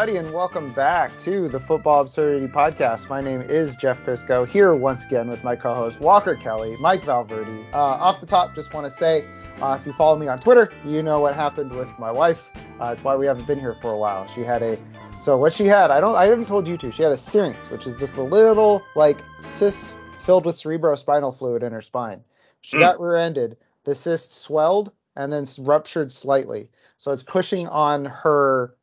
[0.00, 3.10] everybody, and welcome back to the Football Absurdity Podcast.
[3.10, 7.04] My name is Jeff Crisco, here once again with my co host Walker Kelly, Mike
[7.04, 7.66] Valverde.
[7.74, 9.26] Uh, off the top, just want to say
[9.60, 12.48] uh, if you follow me on Twitter, you know what happened with my wife.
[12.80, 14.26] Uh, it's why we haven't been here for a while.
[14.28, 14.78] She had a
[15.20, 16.90] so what she had, I don't, I haven't told you to.
[16.90, 21.62] She had a syrinx, which is just a little like cyst filled with cerebrospinal fluid
[21.62, 22.22] in her spine.
[22.62, 22.80] She Mm.
[22.80, 23.58] got rear-ended.
[23.84, 28.74] The cyst swelled and then ruptured slightly, so it's pushing on her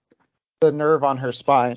[0.60, 1.76] the nerve on her spine.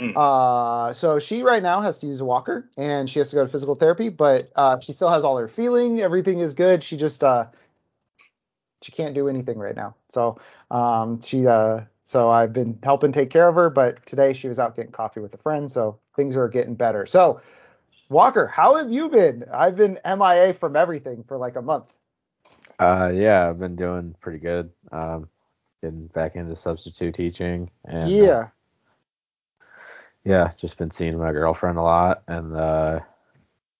[0.00, 0.12] Mm.
[0.16, 3.44] Uh, so she right now has to use a walker and she has to go
[3.44, 6.00] to physical therapy, but uh, she still has all her feeling.
[6.00, 6.82] Everything is good.
[6.82, 7.46] She just uh,
[8.82, 9.96] she can't do anything right now.
[10.08, 10.38] So
[10.70, 14.58] um, she uh, so I've been helping take care of her, but today she was
[14.58, 17.04] out getting coffee with a friend, so things are getting better.
[17.04, 17.40] So
[18.08, 19.44] Walker, how have you been?
[19.52, 21.92] I've been MIA from everything for like a month.
[22.78, 24.70] Uh, yeah, I've been doing pretty good.
[24.92, 25.28] Um,
[25.82, 28.48] getting back into substitute teaching and uh, yeah.
[30.24, 33.00] yeah, just been seeing my girlfriend a lot, and uh,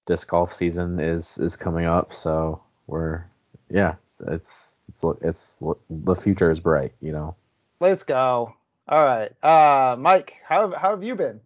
[0.07, 3.25] disc golf season is is coming up, so we're
[3.71, 7.37] yeah, it's it's it's, look- it's look- the future is bright, you know.
[7.81, 8.55] Let's go.
[8.89, 9.31] All right.
[9.45, 11.41] Uh, Mike, how how have you been?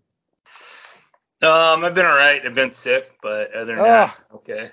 [1.42, 2.40] Um, I've been alright.
[2.46, 4.10] I've been sick, but other than Ugh.
[4.10, 4.70] that, okay.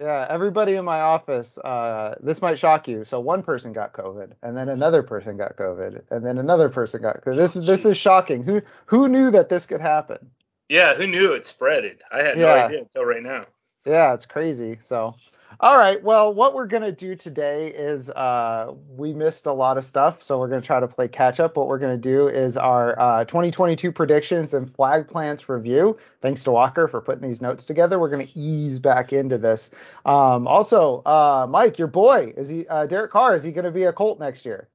[0.00, 3.04] Yeah, everybody in my office, uh, this might shock you.
[3.04, 7.02] So one person got COVID, and then another person got COVID, and then another person
[7.02, 7.36] got COVID.
[7.36, 8.42] This is this is shocking.
[8.42, 10.30] Who who knew that this could happen?
[10.70, 11.98] Yeah, who knew it spreaded?
[12.10, 13.44] I had no idea until right now.
[13.84, 14.78] Yeah, it's crazy.
[14.80, 15.16] So,
[15.58, 16.02] all right.
[16.02, 20.38] Well, what we're gonna do today is uh, we missed a lot of stuff, so
[20.38, 21.56] we're gonna try to play catch up.
[21.56, 25.98] What we're gonna do is our uh, 2022 predictions and flag plants review.
[26.20, 27.98] Thanks to Walker for putting these notes together.
[27.98, 29.70] We're gonna ease back into this.
[30.06, 33.34] Um, also, uh, Mike, your boy, is he uh, Derek Carr?
[33.34, 34.68] Is he gonna be a Colt next year?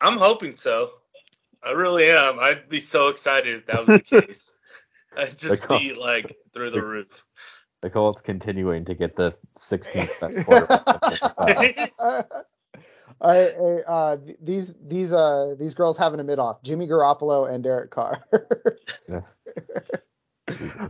[0.00, 0.90] I'm hoping so.
[1.62, 2.38] I really am.
[2.38, 4.52] I'd be so excited if that was the case.
[5.16, 7.24] I'd just be like through the roof.
[7.86, 11.78] The Colts continuing to get the 16th best quarterback.
[11.78, 11.88] in.
[13.20, 17.62] I, I, uh, these these uh these girls having a mid off Jimmy Garoppolo and
[17.62, 18.24] Derek Carr.
[19.08, 19.20] Yeah.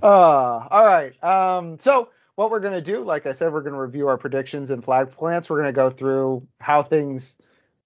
[0.02, 1.22] Uh, all right.
[1.22, 4.82] Um, so what we're gonna do, like I said, we're gonna review our predictions and
[4.82, 5.50] flag plants.
[5.50, 7.36] We're gonna go through how things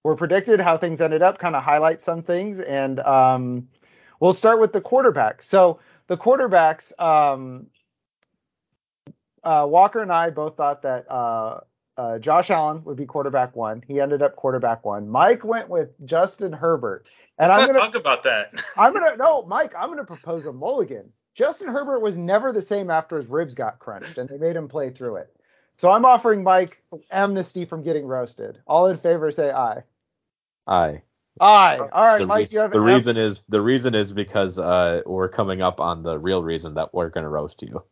[0.03, 3.67] were predicted, how things ended up, kind of highlight some things, and um,
[4.21, 5.41] we'll start with the quarterback.
[5.41, 7.67] So the quarterbacks, um,
[9.43, 11.61] uh, Walker and I both thought that uh,
[11.97, 13.83] uh, Josh Allen would be quarterback one.
[13.87, 15.09] He ended up quarterback one.
[15.09, 17.07] Mike went with Justin Herbert,
[17.39, 18.53] and Let's I'm gonna talk about that.
[18.77, 19.73] I'm gonna no, Mike.
[19.77, 21.11] I'm gonna propose a mulligan.
[21.35, 24.67] Justin Herbert was never the same after his ribs got crunched, and they made him
[24.67, 25.35] play through it.
[25.77, 28.59] So I'm offering Mike amnesty from getting roasted.
[28.67, 29.83] All in favor, say aye.
[30.67, 31.03] Aye.
[31.39, 31.89] Aye.
[31.91, 32.47] All right, The, Mike.
[32.47, 35.79] re- You have the an reason is the reason is because uh we're coming up
[35.81, 37.83] on the real reason that we're gonna roast you.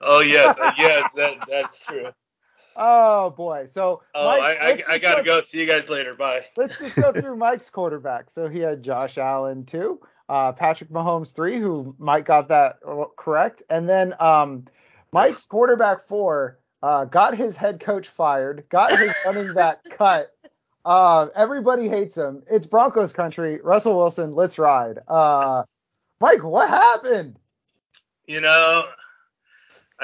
[0.00, 2.10] Oh yes, uh, yes, that that's true.
[2.76, 3.66] Oh boy.
[3.66, 5.40] So Oh, Mike, I, I, I gotta go.
[5.40, 6.14] See you guys later.
[6.14, 6.46] Bye.
[6.56, 8.30] Let's just go through Mike's quarterback.
[8.30, 13.04] So he had Josh Allen two, uh, Patrick Mahomes three, who Mike got that uh,
[13.16, 14.64] correct, and then um,
[15.12, 20.26] Mike's quarterback four uh, got his head coach fired, got his running back cut.
[20.84, 22.42] Uh, everybody hates him.
[22.50, 23.58] It's Broncos country.
[23.62, 24.98] Russell Wilson, let's ride.
[25.08, 25.62] Uh,
[26.20, 27.38] Mike, what happened?
[28.26, 28.84] You know,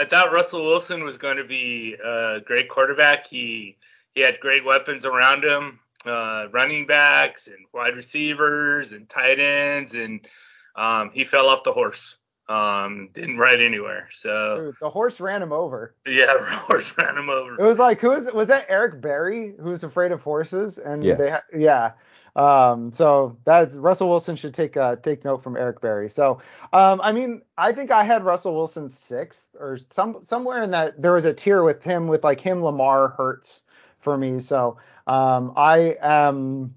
[0.01, 3.27] I thought Russell Wilson was going to be a great quarterback.
[3.27, 3.77] He
[4.15, 9.95] he had great weapons around him, uh, running backs and wide receivers and tight ends,
[9.95, 10.27] and
[10.75, 12.17] um, he fell off the horse.
[12.51, 14.09] Um, didn't ride anywhere.
[14.13, 15.95] So Dude, the horse ran him over.
[16.05, 16.35] yeah,
[16.67, 17.55] horse ran him over.
[17.55, 21.05] It was like who was was that Eric Berry who was afraid of horses and
[21.05, 21.19] Yes.
[21.19, 21.93] they ha- yeah
[22.35, 26.41] um so that's Russell Wilson should take uh take note from Eric Berry so
[26.73, 31.01] um I mean I think I had Russell Wilson sixth or some somewhere in that
[31.01, 33.63] there was a tier with him with like him Lamar Hurts
[33.99, 34.77] for me so
[35.07, 36.75] um I am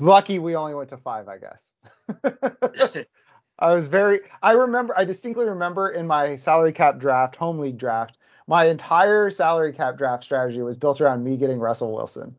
[0.00, 1.74] lucky we only went to five I guess
[3.58, 7.78] I was very I remember I distinctly remember in my salary cap draft home league
[7.78, 12.36] draft my entire salary cap draft strategy was built around me getting Russell Wilson.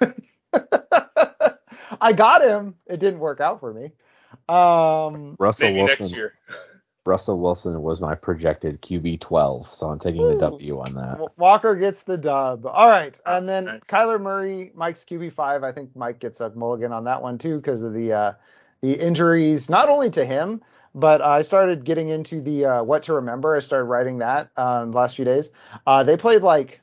[2.00, 2.74] I got him.
[2.86, 3.92] It didn't work out for me.
[4.48, 6.04] Um, Russell Maybe Wilson.
[6.04, 6.34] next year.
[7.04, 10.28] Russell Wilson was my projected QB 12, so I'm taking Ooh.
[10.28, 11.36] the W on that.
[11.36, 12.64] Walker gets the dub.
[12.64, 13.82] All right, and then nice.
[13.84, 15.64] Kyler Murray, Mike's QB five.
[15.64, 18.32] I think Mike gets a mulligan on that one too because of the uh,
[18.82, 20.60] the injuries, not only to him,
[20.94, 23.56] but I started getting into the uh, what to remember.
[23.56, 25.50] I started writing that um, last few days.
[25.86, 26.80] Uh, they played like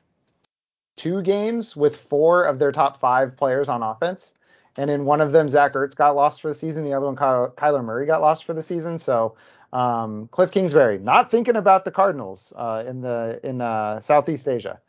[0.96, 4.34] two games with four of their top five players on offense,
[4.78, 6.84] and in one of them, Zach Ertz got lost for the season.
[6.84, 8.98] The other one, Kyler Murray, got lost for the season.
[8.98, 9.36] So
[9.72, 14.80] um, Cliff Kingsbury not thinking about the Cardinals uh, in the in uh, Southeast Asia.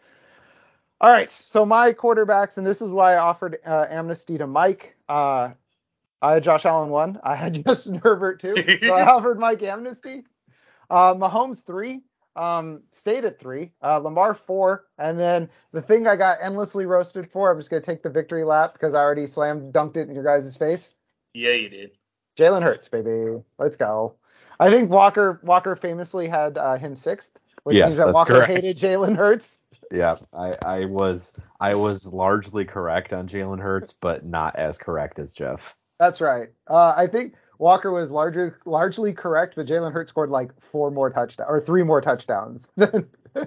[1.02, 4.96] All right, so my quarterbacks, and this is why I offered uh, amnesty to Mike.
[6.21, 7.19] I had Josh Allen one.
[7.23, 8.56] I had Justin Herbert two.
[8.81, 10.23] so I offered Mike amnesty.
[10.89, 12.01] Uh, Mahomes three.
[12.35, 13.71] Um, stayed at three.
[13.83, 14.85] Uh, Lamar four.
[14.97, 18.44] And then the thing I got endlessly roasted for, I'm just gonna take the victory
[18.44, 20.97] lap because I already slammed dunked it in your guys' face.
[21.33, 21.91] Yeah, you did.
[22.38, 23.41] Jalen Hurts, baby.
[23.57, 24.15] Let's go.
[24.59, 28.51] I think Walker Walker famously had uh, him sixth, which Yes, means that Walker correct.
[28.51, 29.63] hated Jalen Hurts.
[29.91, 35.19] Yeah, I, I was I was largely correct on Jalen Hurts, but not as correct
[35.19, 35.75] as Jeff.
[36.01, 36.50] That's right.
[36.65, 41.12] Uh, I think Walker was largely largely correct, but Jalen Hurts scored like four more
[41.12, 42.68] touchdowns or three more touchdowns.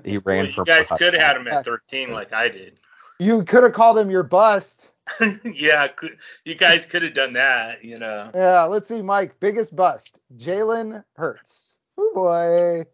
[0.02, 2.48] He ran Well, for you guys four could have had him at 13 like I
[2.48, 2.78] did.
[3.18, 4.94] you could have called him your bust.
[5.44, 6.16] yeah, could,
[6.46, 8.30] you guys could have done that, you know.
[8.34, 9.38] Yeah, let's see, Mike.
[9.40, 10.20] Biggest bust.
[10.38, 11.80] Jalen Hurts.
[11.98, 12.86] Oh boy.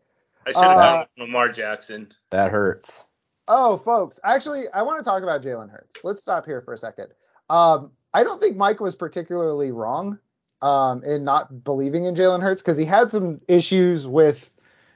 [0.47, 2.13] I should have Uh, gone with Lamar Jackson.
[2.31, 3.05] That hurts.
[3.47, 4.19] Oh, folks.
[4.25, 5.99] Actually, I want to talk about Jalen Hurts.
[6.03, 7.09] Let's stop here for a second.
[7.51, 10.19] Um, I don't think Mike was particularly wrong
[10.63, 14.51] um, in not believing in Jalen Hurts because he had some issues with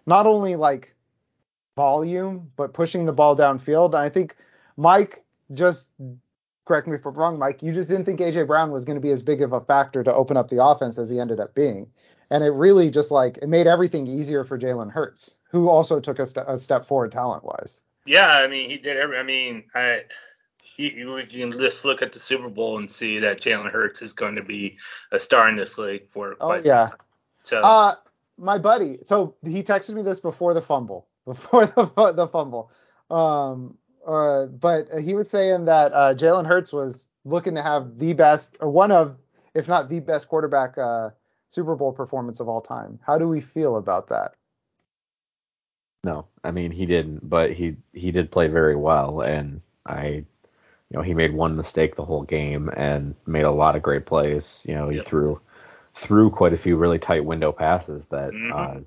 [0.06, 0.94] not only like
[1.76, 3.86] volume but pushing the ball downfield.
[3.86, 4.36] And I think
[4.76, 5.90] Mike just
[6.64, 7.62] correct me if I'm wrong, Mike.
[7.62, 10.02] You just didn't think AJ Brown was going to be as big of a factor
[10.02, 11.88] to open up the offense as he ended up being.
[12.30, 16.18] And it really just like it made everything easier for Jalen Hurts, who also took
[16.18, 17.82] a, st- a step forward talent wise.
[18.06, 19.18] Yeah, I mean, he did every.
[19.18, 20.04] I mean, I.
[20.64, 24.12] He, we can just look at the Super Bowl and see that Jalen Hurts is
[24.12, 24.78] going to be
[25.12, 26.88] a star in this league for Oh, quite yeah.
[26.88, 27.06] some time.
[27.42, 27.94] So Uh,
[28.38, 28.98] my buddy.
[29.04, 32.70] So he texted me this before the fumble, before the the fumble.
[33.10, 33.76] Um,
[34.06, 38.56] uh, but he was saying that uh, Jalen Hurts was looking to have the best,
[38.60, 39.16] or one of,
[39.54, 41.10] if not the best quarterback uh,
[41.48, 42.98] Super Bowl performance of all time.
[43.06, 44.34] How do we feel about that?
[46.02, 50.24] No, I mean he didn't, but he he did play very well, and I,
[50.90, 54.06] you know, he made one mistake the whole game and made a lot of great
[54.06, 54.62] plays.
[54.66, 55.06] You know, he Yep.
[55.06, 55.40] threw
[55.96, 58.50] threw quite a few really tight window passes that Mhm.
[58.50, 58.80] uh,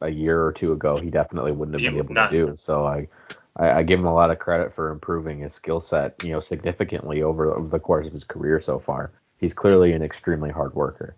[0.00, 2.16] a year or two ago he definitely wouldn't have He been able not.
[2.16, 2.54] to do.
[2.56, 3.08] So I,
[3.56, 6.40] I I give him a lot of credit for improving his skill set, you know,
[6.40, 9.12] significantly over, over the course of his career so far.
[9.38, 11.16] He's clearly an extremely hard worker.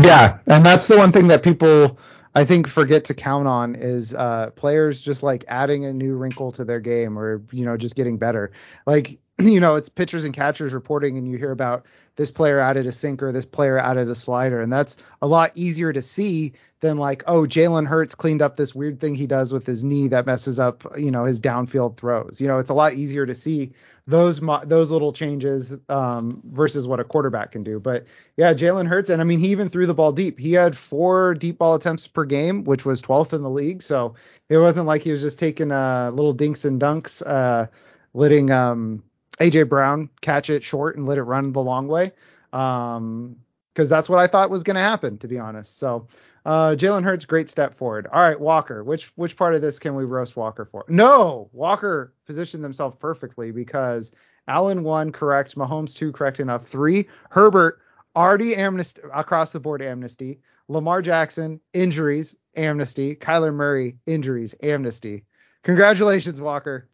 [0.00, 1.98] Yeah, and that's the one thing that people
[2.34, 6.52] I think forget to count on is uh, players just like adding a new wrinkle
[6.52, 8.52] to their game or you know just getting better.
[8.86, 11.84] Like you know it's pitchers and catchers reporting and you hear about
[12.16, 15.92] this player added a sinker, this player added a slider, and that's a lot easier
[15.92, 19.66] to see than like oh Jalen Hurts cleaned up this weird thing he does with
[19.66, 22.40] his knee that messes up you know his downfield throws.
[22.40, 23.72] You know it's a lot easier to see
[24.06, 27.80] those mo- those little changes um, versus what a quarterback can do.
[27.80, 28.06] But
[28.36, 30.38] yeah, Jalen Hurts, and I mean, he even threw the ball deep.
[30.38, 33.82] He had four deep ball attempts per game, which was 12th in the league.
[33.82, 34.14] So
[34.48, 37.66] it wasn't like he was just taking uh, little dinks and dunks, uh,
[38.14, 39.02] letting um,
[39.40, 42.12] AJ Brown catch it short and let it run the long way.
[42.52, 43.36] Um,
[43.74, 45.78] because that's what I thought was going to happen, to be honest.
[45.78, 46.08] So
[46.46, 48.06] uh, Jalen Hurts, great step forward.
[48.10, 50.86] All right, Walker, which which part of this can we roast Walker for?
[50.88, 54.12] No, Walker positioned themselves perfectly because
[54.48, 57.80] Allen one correct, Mahomes two correct enough, three Herbert
[58.14, 60.40] already amnesty across the board amnesty.
[60.68, 63.14] Lamar Jackson injuries amnesty.
[63.14, 65.24] Kyler Murray injuries amnesty.
[65.64, 66.88] Congratulations, Walker.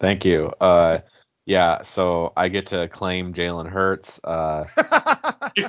[0.00, 0.52] Thank you.
[0.60, 0.98] Uh,
[1.46, 4.20] yeah, so I get to claim Jalen Hurts.
[4.24, 4.64] Uh,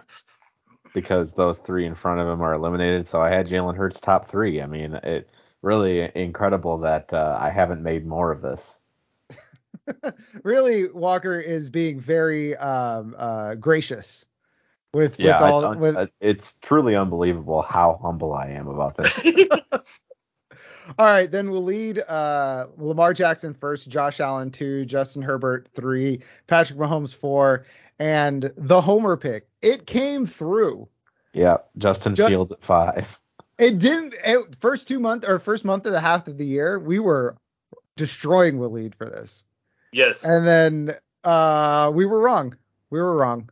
[0.94, 3.05] because those three in front of him are eliminated.
[3.08, 4.62] So I had Jalen Hurts top three.
[4.62, 5.29] I mean, it
[5.62, 8.79] really incredible that uh, I haven't made more of this.
[10.44, 14.25] really, Walker is being very um, uh, gracious
[14.94, 19.25] with Yeah, with all I- with it's truly unbelievable how humble I am about this.
[20.97, 26.21] All right, then we'll lead uh, Lamar Jackson first, Josh Allen two, Justin Herbert three,
[26.47, 27.65] Patrick Mahomes four,
[27.99, 29.47] and the Homer pick.
[29.61, 30.87] It came through.
[31.33, 33.19] yeah, Justin Ju- Fields at five.
[33.57, 34.15] It didn't.
[34.23, 37.35] It, first two month or first month of the half of the year, we were
[37.97, 39.43] destroying Waleed for this,
[39.91, 42.55] yes, and then uh, we were wrong.
[42.89, 43.49] We were wrong.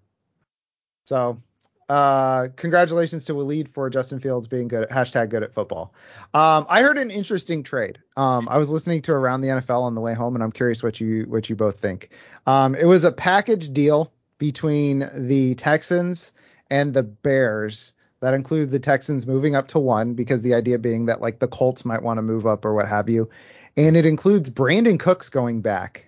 [1.05, 1.41] So,
[1.89, 5.93] uh, congratulations to Waleed for Justin Fields being good at hashtag good at football.
[6.33, 7.99] Um, I heard an interesting trade.
[8.17, 10.83] Um, I was listening to Around the NFL on the way home, and I'm curious
[10.83, 12.09] what you what you both think.
[12.47, 16.33] Um, it was a package deal between the Texans
[16.69, 21.05] and the Bears that include the Texans moving up to one because the idea being
[21.07, 23.29] that like the Colts might want to move up or what have you,
[23.77, 26.07] and it includes Brandin Cooks going back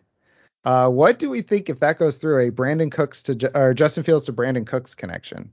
[0.63, 4.03] Uh, what do we think if that goes through a Brandin Cooks to or Justin
[4.03, 5.51] Fields to Brandin Cooks connection?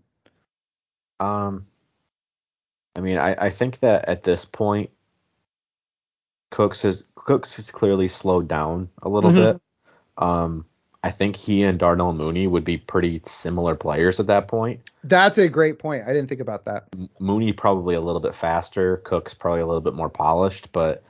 [1.22, 1.66] Um,
[2.96, 4.90] I mean, I, I think that at this point,
[6.50, 9.36] Cooks has Cooks has clearly slowed down a little Mhm.
[9.36, 9.62] bit.
[10.18, 10.66] Um,
[11.04, 14.80] I think he and Darnell Mooney would be pretty similar players at that point.
[15.04, 16.04] That's a great point.
[16.06, 16.84] I didn't think about that.
[17.18, 21.02] Mooney probably a little bit faster, Cooks probably a little bit more polished, but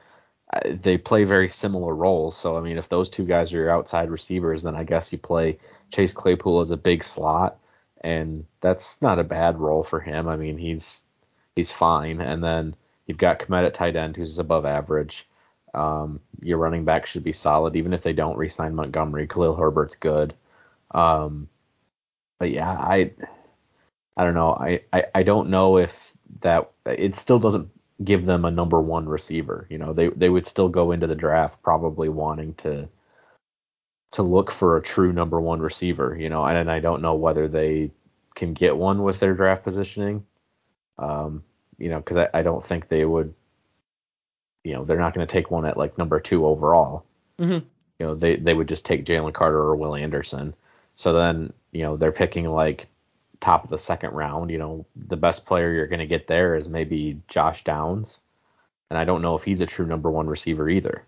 [0.52, 2.36] uh, they play very similar roles.
[2.36, 5.18] So I mean, if those two guys are your outside receivers, then I guess you
[5.18, 5.58] play
[5.90, 7.58] Chase Claypool as a big slot,
[8.02, 10.28] and that's not a bad role for him.
[10.28, 11.02] I mean, he's
[11.56, 12.20] he's fine.
[12.20, 12.74] And then
[13.06, 15.28] you've got Kmet at tight end, who's above average.
[15.74, 19.26] Um, your running back should be solid, even if they don't re-sign Montgomery.
[19.26, 20.34] Khalil Herbert's good.
[20.90, 21.48] Um,
[22.38, 23.12] but yeah, I
[24.16, 24.52] I don't know.
[24.52, 27.70] I, I, I don't know if that it still doesn't
[28.04, 29.66] give them a number one receiver.
[29.70, 32.88] You know, they they would still go into the draft probably wanting to
[34.12, 36.16] to look for a true number one receiver.
[36.18, 37.90] You know, and, and I don't know whether they
[38.34, 40.24] can get one with their draft positioning.
[40.98, 41.42] Um,
[41.78, 43.34] you know, because I, I don't think they would.
[44.64, 47.04] You know, they're not going to take one at like number two overall.
[47.40, 47.64] Mhm.
[47.98, 50.54] You know, they they would just take Jalen Carter or Will Anderson.
[50.94, 52.86] So then, you know, they're picking like
[53.40, 54.50] top of the second round.
[54.50, 58.20] You know, the best player you're going to get there is maybe Josh Downs,
[58.90, 61.04] and I don't know if he's a true number one receiver either.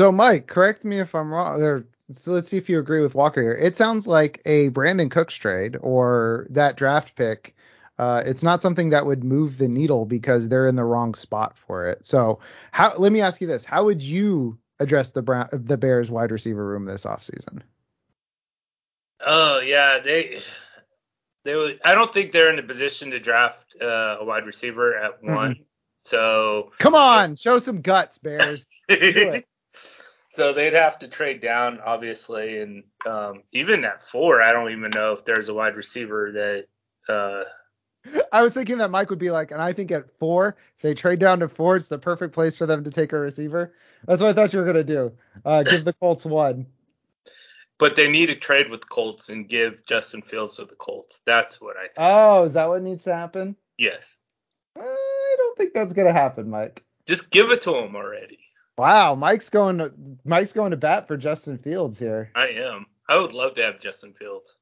[0.00, 1.60] So, Mike, correct me if I'm wrong.
[1.60, 3.52] Or, so let's see if you agree with Walker here.
[3.52, 7.54] It sounds like a Brandin Cooks trade or that draft pick.
[7.98, 11.54] Uh, it's not something that would move the needle because they're in the wrong spot
[11.66, 12.06] for it.
[12.06, 12.38] So,
[12.72, 12.94] how?
[12.96, 16.66] Let me ask you this: How would you address the Brown, the Bears wide receiver
[16.66, 17.60] room this offseason?
[19.20, 20.40] Oh yeah, they
[21.44, 21.78] they would.
[21.84, 25.56] I don't think they're in a position to draft uh, a wide receiver at one.
[26.04, 28.66] So Come on, show some guts, Bears.
[30.40, 34.90] so they'd have to trade down, obviously, and um, even at four, I don't even
[34.90, 37.12] know if there's a wide receiver that.
[37.12, 37.44] Uh,
[38.32, 40.94] I was thinking that Mike would be like, and I think at four, if they
[40.94, 43.74] trade down to four, it's the perfect place for them to take a receiver.
[44.06, 45.12] That's what I thought you were gonna do.
[45.44, 46.64] Uh, give the Colts one.
[47.76, 51.20] but they need to trade with Colts and give Justin Fields to the Colts.
[51.26, 51.92] That's what I think.
[51.98, 53.56] Oh, is that what needs to happen?
[53.76, 54.16] yes,
[54.74, 56.82] I don't think that's gonna happen, Mike.
[57.06, 58.38] just give it to him already.
[58.78, 59.92] Wow, Mike's going to
[60.24, 62.30] Mike's going to bat for Justin Fields here.
[62.34, 62.86] I am.
[63.08, 64.56] I would love to have Justin Fields.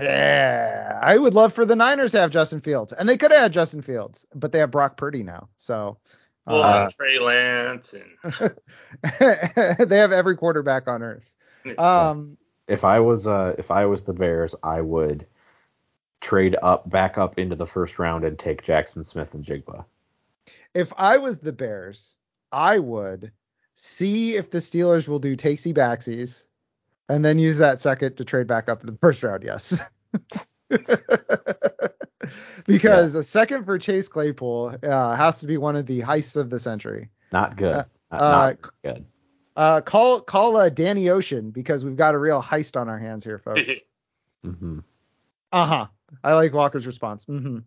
[0.00, 3.40] Yeah, I would love for the Niners to have Justin Fields, and they could have
[3.42, 5.98] had Justin Fields, but they have Brock Purdy now, so
[6.46, 8.34] Well, uh, Trey Lance and
[9.88, 11.30] they have every quarterback on earth.
[11.78, 12.36] Um,
[12.68, 15.26] If I was uh if I was the Bears, I would
[16.20, 19.84] trade up back up into the first round and take Jaxon Smith-Njigba.
[20.74, 22.16] if I was the Bears,
[22.50, 23.30] I would
[23.84, 26.46] see if the Steelers will do takesy backsies,
[27.08, 29.44] and then use that second to trade back up into the first round.
[29.44, 29.76] Yes.
[32.66, 36.48] because a second for Chase Claypool uh, has to be one of the heists of
[36.48, 37.10] the century.
[37.30, 37.74] Not good.
[37.74, 39.04] Uh, not, uh, not good.
[39.56, 43.22] Uh, call call uh, Danny Ocean because we've got a real heist on our hands
[43.22, 43.90] here, folks.
[44.42, 44.78] hmm
[45.52, 45.86] Uh huh.
[46.22, 47.24] I like Walker's response.
[47.24, 47.58] hmm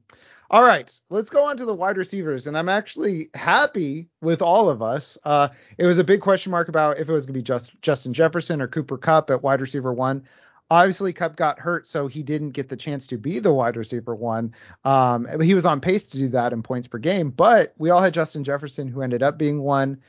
[0.50, 4.70] All right, let's go on to the wide receivers, and I'm actually happy with all
[4.70, 5.18] of us.
[5.25, 7.70] Uh, it was a big question mark about if it was going to be just
[7.82, 10.24] Justin Jefferson or Cooper Kupp at wide receiver one.
[10.70, 14.16] Obviously, Kupp got hurt, so he didn't get the chance to be the wide receiver
[14.16, 14.54] one.
[14.86, 18.01] Um, he was on pace to do that in points per game, but we all
[18.01, 20.01] had Justin Jefferson, who ended up being one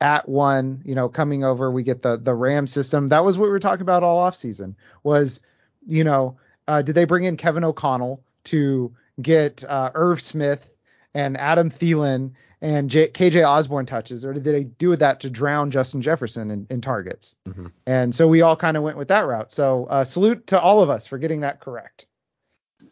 [0.00, 0.80] at one.
[0.86, 3.08] You know, coming over, we get the the Ram system.
[3.08, 5.40] That was what we were talking about all offseason was,
[5.86, 10.68] you know, uh, did they bring in Kevin O'Connell to get uh, Irv Smith
[11.14, 15.70] and Adam Thielen and J- KJ Osborne touches, or did they do that to drown
[15.70, 17.36] Justin Jefferson in, in targets?
[17.46, 17.70] Mhm.
[17.86, 19.52] And so we all kind of went with that route.
[19.52, 22.06] So uh, salute to all of us for getting that correct.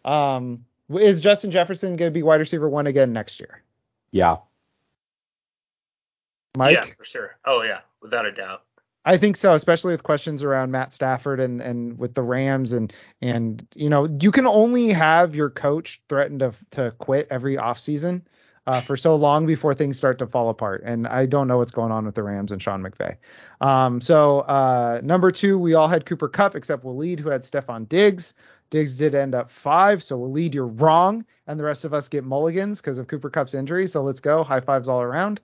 [0.04, 3.62] Um, is Justin Jefferson going to be wide receiver one again next year?
[4.10, 4.36] Yeah.
[6.56, 6.74] Mike?
[6.74, 7.36] yeah, for sure.
[7.44, 8.63] Oh yeah, without a doubt.
[9.04, 12.92] I think so, especially with questions around Matt Stafford and and with the Rams and
[13.20, 18.22] and you know you can only have your coach threaten to to quit every offseason
[18.66, 20.82] uh, for so long before things start to fall apart.
[20.84, 23.16] And I don't know what's going on with the Rams and Sean McVay.
[23.60, 27.88] Um, so uh, number two, we all had Cooper Kupp except Waleed, who had Stefon
[27.88, 28.34] Diggs.
[28.70, 32.24] Diggs did end up five, so Waleed, you're wrong, and the rest of us get
[32.24, 33.86] mulligans because of Cooper Kupp's injury.
[33.86, 35.40] So let's go, high fives all around.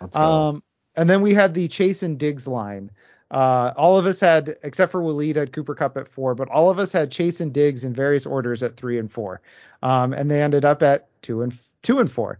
[0.00, 0.22] Let's go.
[0.22, 0.62] Um,
[0.96, 2.90] and then we had the Chase and Diggs line.
[3.30, 6.68] Uh, all of us had, except for Waleed, had Cooper Kupp at four, but all
[6.68, 9.40] of us had Chase and Diggs in various orders at three and four.
[9.82, 12.38] Um, and they ended up at two and two and four.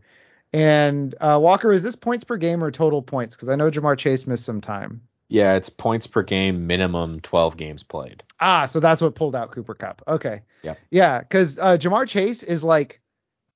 [0.53, 3.35] And uh, Walker, is this points per game or total points?
[3.35, 5.01] Because I know Ja'Marr Chase missed some time.
[5.29, 8.23] Yeah, it's points per game, minimum 12 games played.
[8.39, 10.03] Ah, so that's what pulled out Cooper Kupp.
[10.07, 10.43] Okay.
[10.63, 10.79] Yep.
[10.91, 13.01] Yeah, because uh, Ja'Marr Chase is like,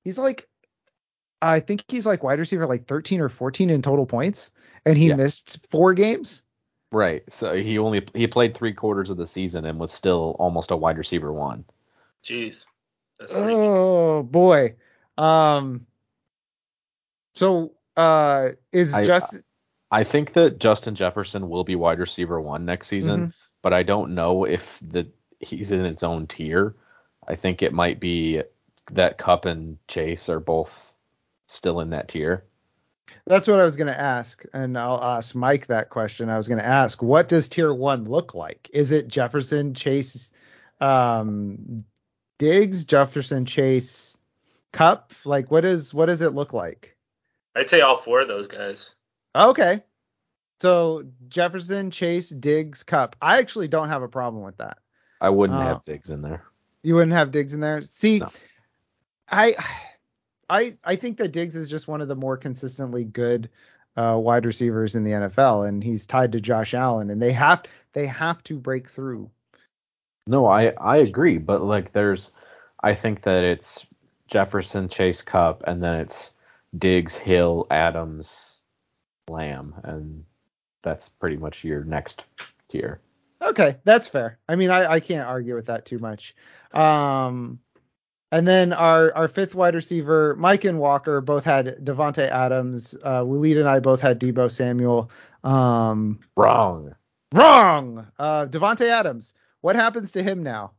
[0.03, 0.47] he's like,
[1.41, 4.51] I think he's like wide receiver like 13 or 14 in total points,
[4.85, 5.15] and he Yeah.
[5.15, 6.43] missed four games.
[6.91, 7.23] Right.
[7.31, 10.77] So he only he played three quarters of the season and was still almost a
[10.77, 11.65] wide receiver one.
[12.23, 12.65] Jeez.
[13.19, 13.51] That's freaky.
[13.53, 14.75] Oh boy.
[15.17, 15.85] Um.
[17.35, 19.35] So uh, is I- just
[19.91, 24.15] I think that Justin Jefferson will be wide receiver one next season, but I don't
[24.15, 25.07] know if the
[25.39, 26.75] he's in its own tier.
[27.27, 28.41] I think it might be
[28.91, 30.86] that Kupp and Chase are both
[31.47, 32.43] still in that tier.
[33.25, 36.29] That's what I was going to ask, and I'll ask Mike that question.
[36.29, 38.69] I was going to ask, what does tier one look like?
[38.71, 40.29] Is it Jefferson, Chase,
[40.79, 41.83] um,
[42.37, 44.17] Diggs, Jefferson, Chase,
[44.71, 45.11] Kupp?
[45.25, 46.95] Like, what is what does it look like?
[47.55, 48.95] I'd say all four of those guys.
[49.35, 49.83] Okay,
[50.61, 53.15] so Jefferson, Chase, Diggs, Kupp.
[53.21, 54.77] I actually don't have a problem with that.
[55.19, 56.43] I wouldn't Uh, have Diggs in there.
[56.83, 57.81] You wouldn't have Diggs in there.
[57.81, 58.29] See, No.
[59.29, 59.53] I,
[60.49, 63.49] I, I think that Diggs is just one of the more consistently good
[63.97, 67.63] uh, wide receivers in the NFL, and he's tied to Josh Allen, and they have
[67.93, 69.29] they have to break through.
[70.27, 72.31] No, I I agree, but like there's
[72.83, 73.85] I think that it's
[74.27, 76.31] Jefferson, Chase, Kupp, and then it's
[76.77, 78.59] Diggs, Hill, Adams,
[79.29, 80.23] Lamb, and
[80.83, 82.23] that's pretty much your next
[82.69, 83.01] tier.
[83.41, 84.39] Okay, that's fair.
[84.47, 86.35] I mean, I, I can't argue with that too much.
[86.73, 87.59] Um,
[88.31, 92.95] and then our our fifth wide receiver, Mike and Walker, both had Davante Adams.
[93.03, 95.09] Uh, Waleed and I both had Deebo Samuel.
[95.43, 96.95] Um, Wrong.
[97.33, 98.07] Wrong.
[98.17, 99.33] Uh, Davante Adams.
[99.61, 100.71] What happens to him now?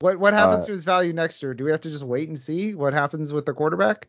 [0.00, 1.54] What what happens Uh, to his value next year?
[1.54, 4.08] Do we have to just wait and see what happens with the quarterback?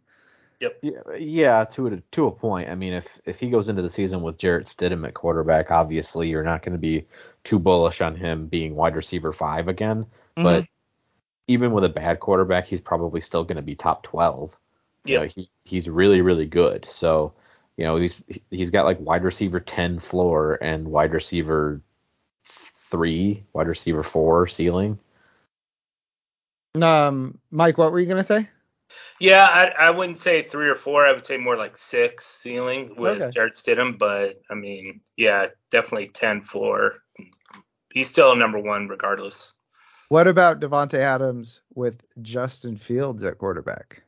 [0.60, 0.70] Yeah,
[1.18, 2.70] yeah, to a to a point.
[2.70, 6.28] I mean, if if he goes into the season with Jarrett Stidham at quarterback, obviously
[6.28, 7.08] you're not going to be
[7.46, 10.06] too bullish on him being wide receiver five again.
[10.36, 10.66] But
[11.50, 14.56] even with a bad quarterback, he's probably still going to be top twelve.
[15.04, 16.86] You know, he he's really really good.
[16.88, 17.34] So
[17.76, 18.16] you know he's
[18.52, 21.82] he's got like wide receiver ten floor and wide receiver
[22.92, 25.00] three, wide receiver four ceiling.
[26.80, 28.48] Um, Mike, what were you gonna say?
[29.20, 31.06] Yeah, I, I wouldn't say three or four.
[31.06, 33.32] I would say more like six ceiling with Okay.
[33.32, 33.98] Jarrett Stidham.
[33.98, 36.98] But I mean, yeah, definitely ten floor.
[37.92, 39.54] He's still number one regardless.
[40.10, 44.02] What about Davante Adams with Justin Fields at quarterback?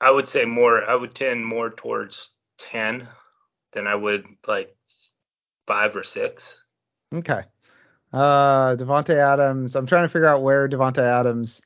[0.00, 0.82] I would say more.
[0.82, 3.06] I would tend more towards ten
[3.72, 4.74] than I would like
[5.66, 6.64] five or six.
[7.14, 7.42] Okay.
[8.10, 9.76] Uh, Davante Adams.
[9.76, 11.60] I'm trying to figure out where Davante Adams.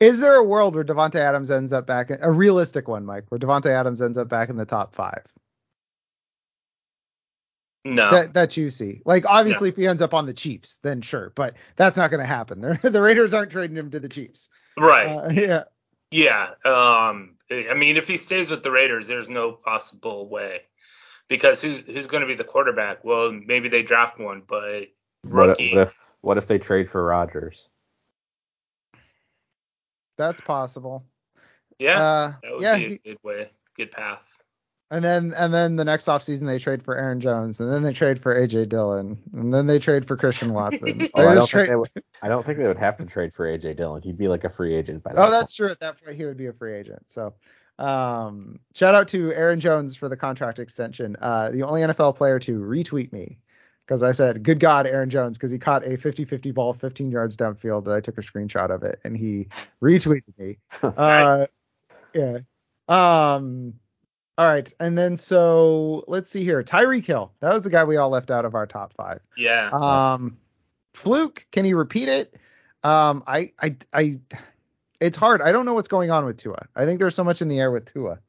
[0.00, 3.24] Is there a world where Davante Adams ends up back in a realistic one, Mike,
[3.28, 5.22] where Davante Adams ends up back in the top five?
[7.84, 8.10] No.
[8.10, 9.00] that that you see.
[9.06, 12.20] Like obviously, if he ends up on the Chiefs, then sure, but that's not going
[12.20, 12.60] to happen.
[12.82, 14.48] They're, the Raiders aren't trading him to the Chiefs.
[14.76, 15.06] right.
[15.06, 15.64] Uh, yeah.
[16.10, 16.50] Yeah.
[16.64, 17.36] Um.
[17.50, 20.62] I mean, if he stays with the Raiders, there's no possible way.
[21.28, 23.04] Because who's who's going to be the quarterback?
[23.04, 24.88] Well, maybe they draft one, but
[25.22, 25.74] What, rookie.
[25.74, 27.68] what if what if they trade for Rodgers?
[30.16, 31.04] That's possible.
[31.78, 32.78] yeah, Uh, that would yeah.
[32.78, 34.22] be a he- good way, good path.
[34.90, 37.92] And then and then the next offseason they trade for Aaron Jones, and then they
[37.92, 41.08] trade for AJ Dillon, and then they trade for Christian Watson.
[41.14, 41.90] Oh, I, don't just think they would,
[42.22, 44.02] I don't think they would have to trade for AJ Dillon.
[44.02, 45.70] He'd be like a free agent by that Oh, that's true.
[45.70, 47.02] At that point, he would be a free agent.
[47.06, 47.34] So,
[47.78, 51.16] um, shout out to Aaron Jones for the contract extension.
[51.20, 53.38] Uh, the only NFL player to retweet me
[53.86, 57.36] because I said, "Good God, Aaron Jones," because he caught a 50-50 ball 15 yards
[57.36, 59.48] downfield, and I took a screenshot of it, and he
[59.82, 60.58] retweeted me.
[60.82, 61.46] Uh,
[62.14, 62.38] yeah.
[62.88, 63.74] Um.
[64.38, 66.62] All right, and then so let's see here.
[66.62, 67.32] Tyreek Hill.
[67.40, 69.18] That was the guy we all left out of our top five.
[69.36, 69.68] Yeah.
[69.72, 70.38] Um,
[70.94, 71.44] fluke.
[71.50, 72.36] Can he repeat it?
[72.84, 74.20] Um, I, I, I.
[75.00, 75.42] It's hard.
[75.42, 76.68] I don't know what's going on with Tua.
[76.76, 78.20] I think there's so much in the air with Tua.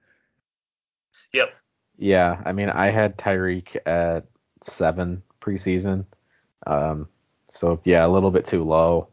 [1.32, 1.54] yep.
[2.02, 4.26] Yeah, I mean, I had Tyreek at
[4.62, 6.06] seven preseason.
[6.66, 7.08] Um,
[7.52, 9.10] so yeah, a little bit too low.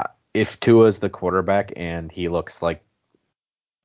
[0.00, 2.82] Uh, If Tua's the quarterback and he looks like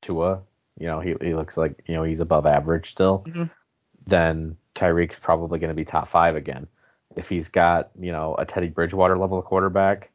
[0.00, 0.42] Tua,
[0.78, 3.50] you know, he, he looks like you know he's above average still, Mhm.
[4.06, 6.66] then Tyreek's probably going to be top five again.
[7.16, 10.10] If he's got you know a Teddy Bridgewater level quarterback,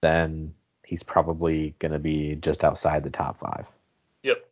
[0.00, 3.68] then he's probably going to be just outside the top five.
[4.24, 4.44] Yep.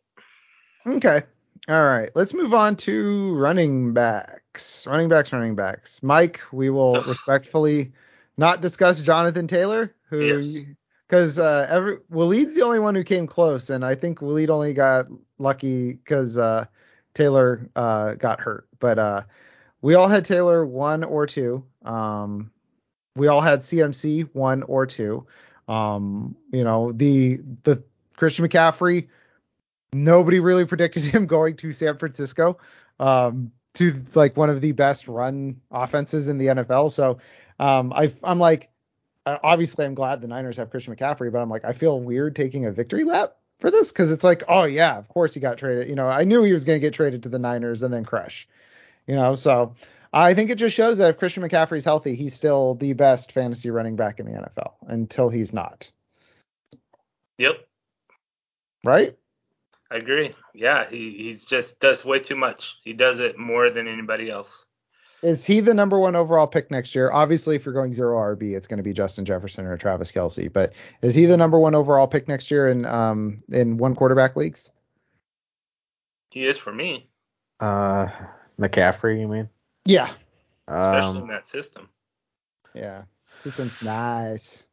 [0.87, 1.23] Okay.
[1.67, 2.09] All right.
[2.15, 4.87] Let's move on to running backs.
[4.87, 5.33] Running backs.
[5.33, 6.01] Running backs.
[6.01, 7.91] Mike, we will respectfully
[8.37, 10.65] not discuss Jonathan Taylor, who Yes.
[11.09, 14.73] Because uh, every Waleed's the only one who came close, and I think Waleed only
[14.73, 15.07] got
[15.39, 16.65] lucky because uh,
[17.15, 18.67] Taylor uh, got hurt.
[18.79, 19.23] But uh,
[19.81, 21.65] we all had Taylor one or two.
[21.83, 22.51] Um,
[23.15, 25.25] we all had CMC one or two.
[25.67, 27.83] Um, you know, the the
[28.15, 29.07] Christian McCaffrey,
[29.93, 32.59] nobody really predicted him going to San Francisco,
[32.99, 36.91] um, to like one of the best run offenses in the NFL.
[36.91, 37.17] So,
[37.59, 38.69] um, I I'm like,
[39.29, 42.35] Uh, obviously I'm glad the Niners have Christian McCaffrey, but I'm like, I feel weird
[42.35, 45.59] taking a victory lap for this because it's like, oh yeah, of course he got
[45.59, 45.87] traded.
[45.87, 48.03] You know, I knew he was going to get traded to the Niners and then
[48.03, 48.47] crush.
[49.05, 49.75] You know, so
[50.13, 53.69] I think it just shows that if Christian McCaffrey's healthy, he's still the best fantasy
[53.69, 55.91] running back in the NFL until he's not.
[57.37, 57.67] Yep.
[58.83, 59.15] Right?
[59.91, 60.33] I agree.
[60.55, 62.79] Yeah, he he's just does way too much.
[62.83, 64.65] He does it more than anybody else.
[65.21, 67.11] Is he the number one overall pick next year?
[67.11, 70.51] Obviously, if you're going zero RB, it's going to be Justin Jefferson or Travis Kelce.
[70.51, 74.35] But is he the number one overall pick next year in um in one quarterback
[74.35, 74.71] leagues?
[76.31, 77.09] He is for me.
[77.59, 78.07] Uh,
[78.59, 79.49] McCaffrey, you mean?
[79.85, 80.09] Yeah.
[80.67, 81.89] Especially Um, in that system.
[82.73, 83.03] Yeah.
[83.25, 84.67] System's nice.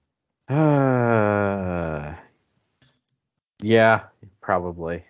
[0.48, 2.14] Uh,
[3.60, 4.04] yeah,
[4.40, 5.02] probably.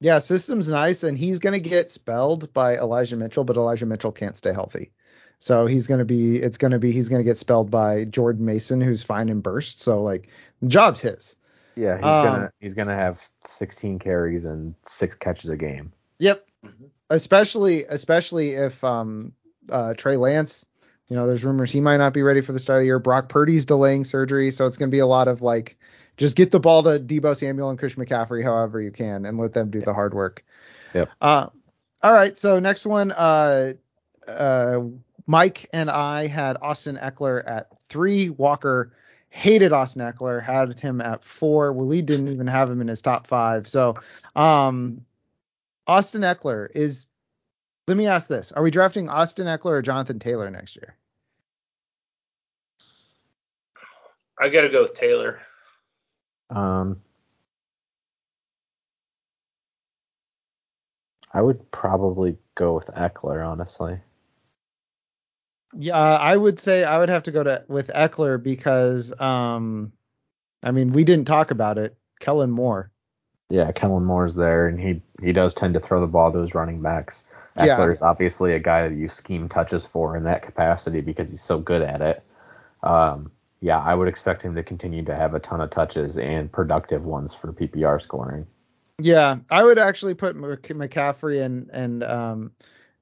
[0.00, 4.36] Yeah, system's nice, and he's gonna get spelled by Elijah Mitchell, but Elijah Mitchell can't
[4.36, 4.92] stay healthy.
[5.38, 9.02] So he's gonna be it's gonna be he's gonna get spelled by Jordan Mason, who's
[9.02, 9.80] fine and burst.
[9.80, 10.28] So like
[10.60, 11.36] the job's his.
[11.76, 15.92] Yeah, he's Um, gonna he's gonna have 16 carries and six catches a game.
[16.18, 16.46] Yep.
[16.64, 16.90] Mhm.
[17.10, 19.32] Especially especially if um
[19.70, 20.64] uh Trey Lance,
[21.08, 22.98] you know, there's rumors he might not be ready for the start of the year.
[22.98, 25.78] Brock Purdy's delaying surgery, so it's gonna be a lot of like
[26.16, 29.52] just get the ball to Deebo Samuel and Christian McCaffrey however you can and let
[29.52, 30.44] them do the hard work.
[30.94, 31.10] Yep.
[31.20, 31.48] Uh
[32.02, 33.72] all right, so next one, uh
[34.26, 34.80] uh
[35.26, 38.30] Mike and I had Austin Ekeler at three.
[38.30, 38.92] Walker
[39.28, 41.74] hated Austin Ekeler, had him at four.
[41.74, 43.68] Waleed didn't even have him in his top five.
[43.68, 43.96] So
[44.34, 45.04] um
[45.86, 47.06] Austin Ekeler is.
[47.88, 50.96] Let me ask this: Are we drafting Austin Ekeler or Jonathan Taylor next year?
[54.40, 55.40] I gotta go with Taylor.
[56.50, 57.00] Um,
[61.32, 63.98] I would probably go with Ekeler, honestly.
[65.74, 69.92] Yeah, I would say I would have to go to with Ekeler because, um,
[70.62, 71.96] I mean, we didn't talk about it.
[72.20, 72.90] Kellen Moore.
[73.50, 76.54] Yeah, Kellen Moore's there, and he he does tend to throw the ball to his
[76.54, 77.24] running backs.
[77.56, 77.76] Yeah.
[77.76, 81.42] Ekeler is obviously a guy that you scheme touches for in that capacity because he's
[81.42, 82.22] so good at it.
[82.82, 86.50] Um, yeah, I would expect him to continue to have a ton of touches and
[86.50, 88.46] productive ones for PPR scoring.
[88.98, 92.52] Yeah, I would actually put McCaffrey and and um,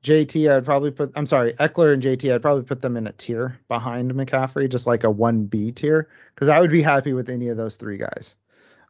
[0.03, 0.51] JT.
[0.51, 1.13] I'd probably put.
[1.15, 2.33] I'm sorry, Ekeler and JT.
[2.33, 6.09] I'd probably put them in a tier behind McCaffrey, just like a one B tier,
[6.35, 8.37] because I would be happy with any of those three guys.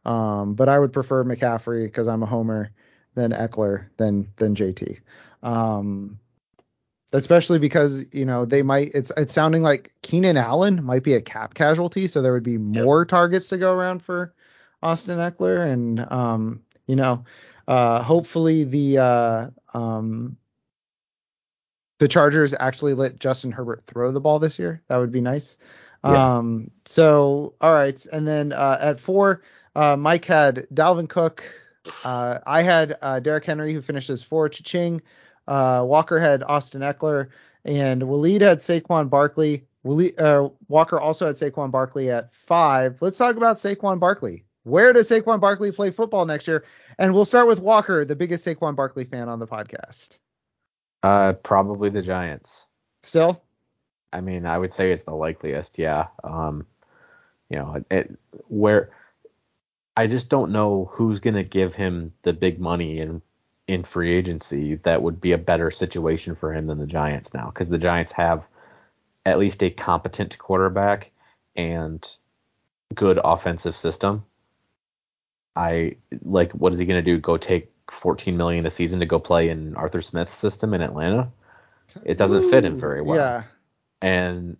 [0.05, 2.71] Um, but I would prefer McCaffrey because I'm a homer,
[3.15, 4.99] than Ekeler, than than JT.
[5.41, 6.19] Um,
[7.15, 8.91] especially because you know they might.
[8.93, 12.57] It's it's sounding like Keenan Allen might be a cap casualty, so there would be
[12.57, 14.33] more targets to go around for
[14.83, 17.23] Austin Ekeler, and um, you know,
[17.67, 20.37] uh, hopefully the uh, um,
[21.99, 24.81] the Chargers actually let Justin Herbert throw the ball this year.
[24.89, 25.57] That would be nice.
[26.03, 26.37] Yeah.
[26.37, 29.41] Um, so all right, and then uh, at four,
[29.75, 31.43] uh, Mike had Dalvin Cook.
[32.03, 34.49] Uh, I had uh, Derrick Henry, who finishes four.
[34.49, 35.01] Cha-ching.
[35.47, 37.29] Uh, Walker had Austin Ekeler,
[37.63, 39.65] and Waleed had Saquon Barkley.
[39.85, 42.97] Waleed, uh, Walker also had Saquon Barkley at five.
[43.01, 44.43] Let's talk about Saquon Barkley.
[44.63, 46.65] Where does Saquon Barkley play football next year?
[46.97, 50.17] And we'll start with Walker, the biggest Saquon Barkley fan on the podcast.
[51.03, 52.65] Uh, probably the Giants.
[53.03, 53.43] Still,
[54.11, 55.77] I mean, I would say it's the likeliest.
[55.77, 56.07] Yeah.
[56.23, 56.65] Um,
[57.49, 58.91] you know, it, it where
[59.97, 63.21] I just don't know who's gonna give him the big money in
[63.67, 67.47] in free agency that would be a better situation for him than the Giants now,
[67.47, 68.47] because the Giants have
[69.25, 71.11] at least a competent quarterback
[71.55, 72.07] and
[72.93, 74.23] good offensive system.
[75.55, 77.17] I like what is he gonna do?
[77.17, 81.31] Go take 14 million a season to go play in Arthur Smith's system in Atlanta?
[82.03, 83.43] It doesn't fit him very well Yeah,
[84.01, 84.57] and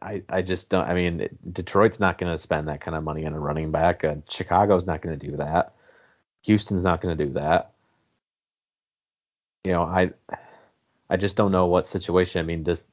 [0.00, 0.88] I I just don't.
[0.88, 4.04] I mean, Detroit's not going to spend that kind of money on a running back.
[4.04, 5.74] Uh, Chicago's not going to do that.
[6.44, 7.72] Houston's not going to do that.
[9.64, 10.12] You know, I
[11.08, 12.40] I just don't know what situation.
[12.40, 12.84] I mean, does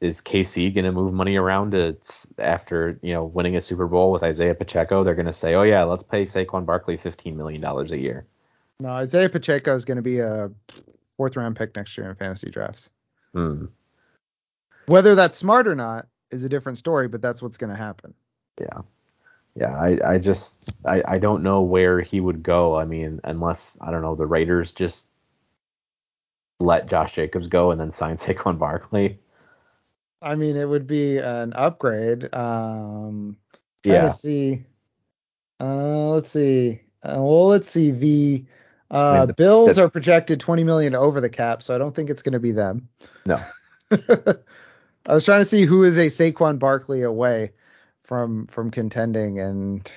[0.00, 1.96] is KC going to move money around to
[2.38, 5.04] after you know winning a Super Bowl with Isaiah Pacheco?
[5.04, 8.26] They're going to say, oh yeah, let's pay Saquon Barkley 15 million dollars a year.
[8.80, 10.50] no, Isaiah Pacheco is going to be a
[11.16, 12.90] fourth round pick next year in fantasy drafts.
[13.32, 13.66] Hmm.
[14.86, 18.14] Whether that's smart or not is a different story, but that's what's going to happen.
[18.60, 18.80] Yeah.
[19.54, 22.74] Yeah, I, I just I, I don't know where he would go.
[22.76, 25.08] I mean, unless I don't know, the Raiders just
[26.58, 29.18] let Josh Jacobs go and then sign Saquon Barkley.
[30.22, 32.32] I mean, it would be an upgrade.
[32.34, 33.36] Um,
[33.82, 34.06] trying Yeah.
[34.08, 34.64] to see.
[35.60, 36.80] Uh, let's see.
[37.02, 37.90] Uh, well, let's see.
[37.90, 38.44] The
[38.90, 41.78] uh, I mean, the- Bills the- are projected 20 million over the cap, so I
[41.78, 42.88] don't think it's going to be them.
[43.26, 43.40] No.
[43.90, 47.50] I was trying to see who is a Saquon Barkley away
[48.12, 49.90] from from contending, and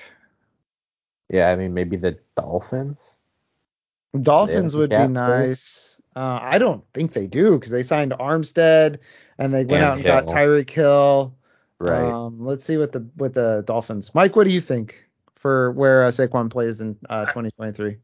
[1.28, 3.18] Yeah, I mean maybe the Dolphins.
[4.18, 6.00] Dolphins would be nice.
[6.16, 9.00] Uh, I don't think they do because they signed Armstead
[9.36, 10.34] and they went And out and got Hill.
[10.34, 11.36] Tyreek Hill.
[11.78, 12.10] Right.
[12.10, 14.14] Um, let's see what the with the Dolphins.
[14.14, 14.96] Mike, what do you think
[15.34, 17.98] for where uh, Saquon plays in uh, 2023?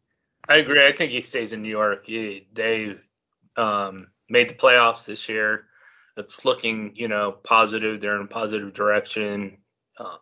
[0.47, 0.87] I agree.
[0.87, 2.05] I think he stays in New York.
[2.05, 2.97] He, they
[3.57, 5.65] um, made the playoffs this year.
[6.19, 7.99] It's looking, you know, positive.
[8.03, 9.57] They're in a positive direction.
[9.99, 10.17] Uh,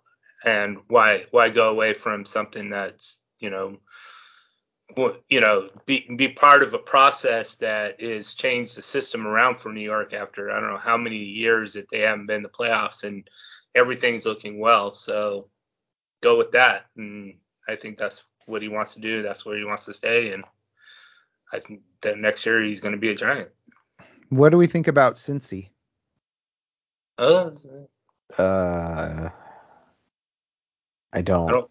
[0.44, 3.76] and why why go away from something that's, you know,
[5.28, 9.72] you know, be be part of a process that is changed the system around for
[9.72, 12.48] New York after I don't know how many years that they haven't been in the
[12.48, 13.28] playoffs and
[13.74, 14.94] everything's looking well.
[14.94, 15.46] So
[16.22, 16.86] go with that.
[16.96, 17.34] And
[17.68, 19.22] I think that's what he wants to do.
[19.22, 20.32] That's where he wants to stay.
[20.32, 20.44] And
[21.52, 23.48] I think that next year he's going to be a giant.
[24.30, 25.68] What do we think about Cincy?
[27.18, 27.52] Oh,
[28.38, 29.28] Uh,
[31.12, 31.48] I don't.
[31.48, 31.70] I don't-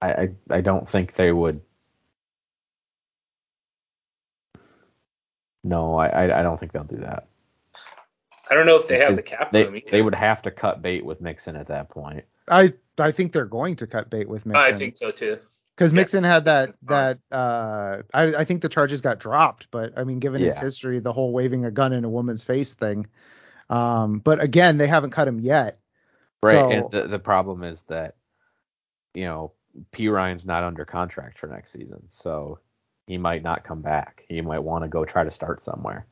[0.00, 1.60] I, I I don't think they would.
[5.64, 7.26] No, I I, I don't think they'll do that.
[8.50, 10.80] I don't know if they have the cap They room they would have to cut
[10.82, 12.24] bait with Mixon at that point.
[12.48, 14.74] I I think they're going to cut bait with Mixon.
[14.74, 15.38] I think so too.
[15.76, 19.92] because yeah, Mixon had that that uh I I think the charges got dropped, but
[19.98, 23.06] I mean given his history, the whole waving a gun in a woman's face thing.
[23.68, 25.80] Um, but again, they haven't cut him yet.
[26.42, 26.52] Right.
[26.52, 28.14] So- and the the problem is that
[29.18, 29.52] you know
[29.90, 32.60] P Ryan's not under contract for next season, so
[33.06, 34.24] he might not come back.
[34.28, 36.06] He might want to go try to start somewhere.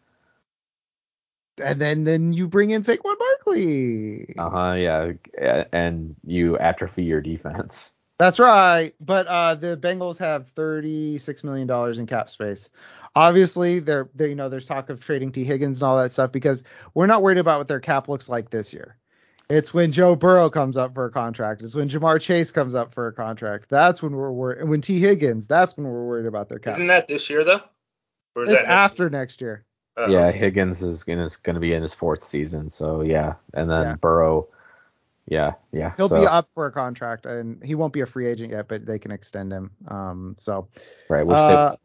[1.62, 4.34] And then then you bring in Saquon Barkley.
[4.36, 4.72] Uh huh.
[4.72, 5.64] Yeah.
[5.72, 7.92] And you atrophy your defense.
[8.18, 8.92] That's right.
[9.00, 12.70] But uh, the Bengals have thirty-six million dollars in cap space.
[13.14, 16.32] Obviously, they're, they you know there's talk of trading Tee Higgins and all that stuff
[16.32, 18.96] because we're not worried about what their cap looks like this year.
[19.48, 21.62] It's when Joe Burrow comes up for a contract.
[21.62, 23.68] It's when Ja'Marr Chase comes up for a contract.
[23.68, 24.68] That's when we're worried.
[24.68, 26.74] When Tee Higgins, that's when we're worried about their cap.
[26.74, 27.60] Isn't that this year though?
[28.34, 29.64] Or is it's that next after next year.
[29.96, 30.06] year?
[30.06, 33.70] Uh, yeah, Higgins is gonna is gonna be in his fourth season, so yeah, and
[33.70, 33.94] then Yeah.
[33.96, 34.48] Burrow,
[35.26, 35.94] yeah, yeah.
[35.96, 38.68] He'll so, be up for a contract, and he won't be a free agent yet,
[38.68, 39.70] but they can extend him.
[39.88, 40.68] Um, so
[41.08, 41.26] right.
[41.26, 41.76] Which uh,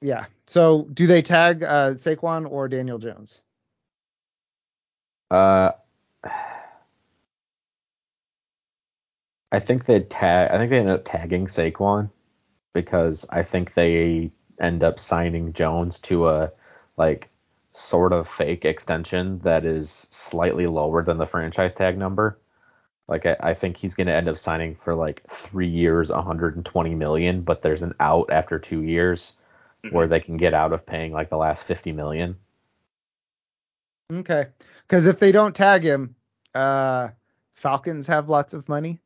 [0.00, 0.26] yeah.
[0.46, 3.40] So do they tag uh, Saquon or Daniel Jones?
[5.30, 5.72] uh,
[9.54, 10.50] I think they tag.
[10.50, 12.10] I think they end up tagging Saquon
[12.72, 16.52] because I think they end up signing Jones to a
[16.96, 17.30] like
[17.70, 22.36] sort of fake extension that is slightly lower than the franchise tag number.
[23.06, 26.94] Like I, I think he's going to end up signing for like three years, 120
[26.96, 29.34] million, but there's an out after two years
[29.84, 29.92] Mhm.
[29.92, 32.38] where they can get out of paying like the last 50 million.
[34.12, 34.46] Okay.
[34.88, 36.16] Because if they don't tag him,
[36.54, 37.10] uh,
[37.54, 39.00] Falcons have lots of money.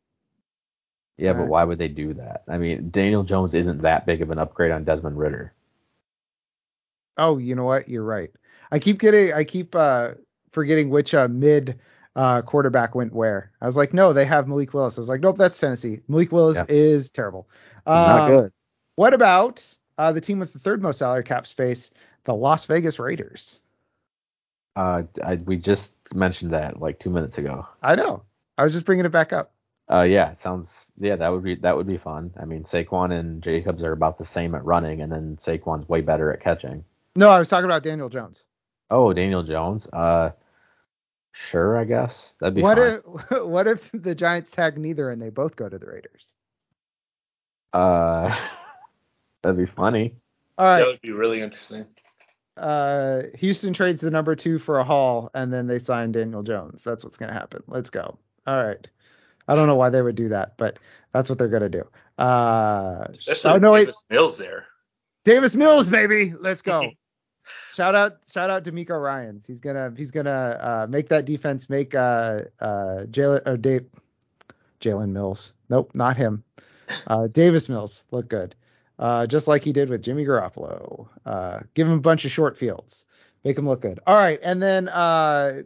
[1.18, 1.48] Yeah, but Right.
[1.48, 2.44] why would they do that?
[2.48, 5.52] I mean, Daniel Jones isn't that big of an upgrade on Desmond Ridder.
[7.16, 7.88] Oh, you know what?
[7.88, 8.31] You're right.
[8.70, 10.14] I keep getting, I keep uh,
[10.52, 11.81] forgetting which uh, mid
[12.14, 13.50] uh, quarterback went where.
[13.61, 14.96] I was like, no, they have Malik Willis.
[14.96, 16.00] I was like, nope, that's Tennessee.
[16.09, 16.66] Malik Willis Yeah.
[16.68, 17.48] is terrible.
[17.92, 18.52] He's not Um, good.
[18.96, 19.64] What about
[19.96, 21.90] uh, the team with the third most salary cap space,
[22.24, 23.61] the Las Vegas Raiders?
[24.76, 27.66] Uh, I, we just mentioned that like two minutes ago.
[27.83, 28.22] I know.
[28.57, 29.52] I was just bringing it back up.
[29.90, 32.33] Uh, yeah, it sounds yeah that would be that would be fun.
[32.40, 36.03] I mean, Saquon and Jacobs are about the same at running, and then Saquon's way
[36.03, 36.85] better at catching.
[37.16, 38.44] No, I was talking about Daniel Jones.
[38.90, 39.88] Oh, Daniel Jones.
[39.92, 40.31] Uh,
[41.33, 43.01] sure, I guess that'd be What fine.
[43.31, 46.35] if what if the Giants tag neither and they both go to the Raiders?
[47.72, 48.37] Uh,
[49.42, 50.16] that'd be funny.
[50.59, 51.87] All That would be really interesting.
[52.57, 56.83] Uh, Houston trades the number two for a haul, and then they sign Daniel Jones.
[56.83, 57.62] That's what's gonna happen.
[57.68, 58.18] Let's go.
[58.46, 58.88] All right.
[59.48, 60.78] I don't know why they would do that, but
[61.12, 61.84] that's what they're gonna do.
[62.18, 64.66] Uh, Especially oh no, wait, Davis Mills there.
[65.24, 66.90] Davis Mills, baby, let's go.
[67.74, 69.46] shout out, shout out to Miko Ryans.
[69.46, 73.87] He's gonna, he's gonna uh, make that defense make uh, uh, Jalen or Dave,
[74.80, 75.54] Jalen Mills.
[75.68, 76.44] Nope, not him.
[77.06, 78.54] Uh, Davis Mills look good,
[78.98, 81.06] uh, just like he did with Jimmy Garoppolo.
[81.26, 83.04] Uh, give him a bunch of short fields,
[83.44, 84.00] make him look good.
[84.06, 85.64] All right, and then uh,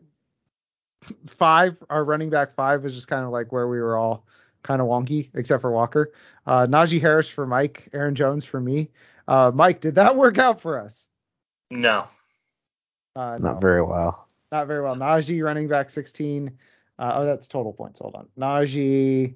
[1.26, 4.24] five, our running back five was just kind of like where we were all
[4.62, 6.12] kind of wonky, except for Walker.
[6.46, 8.90] Uh, Najee Harris for Mike, Aaron Jones for me.
[9.28, 11.06] Uh, Mike, did that work out for us?
[11.70, 12.06] No.
[13.16, 14.26] Uh, no, Not very well.
[14.50, 14.94] not very well.
[14.96, 16.50] Najee running back 16.
[16.98, 18.00] Uh, oh, that's total points.
[18.00, 18.28] Hold on.
[18.38, 19.34] Najee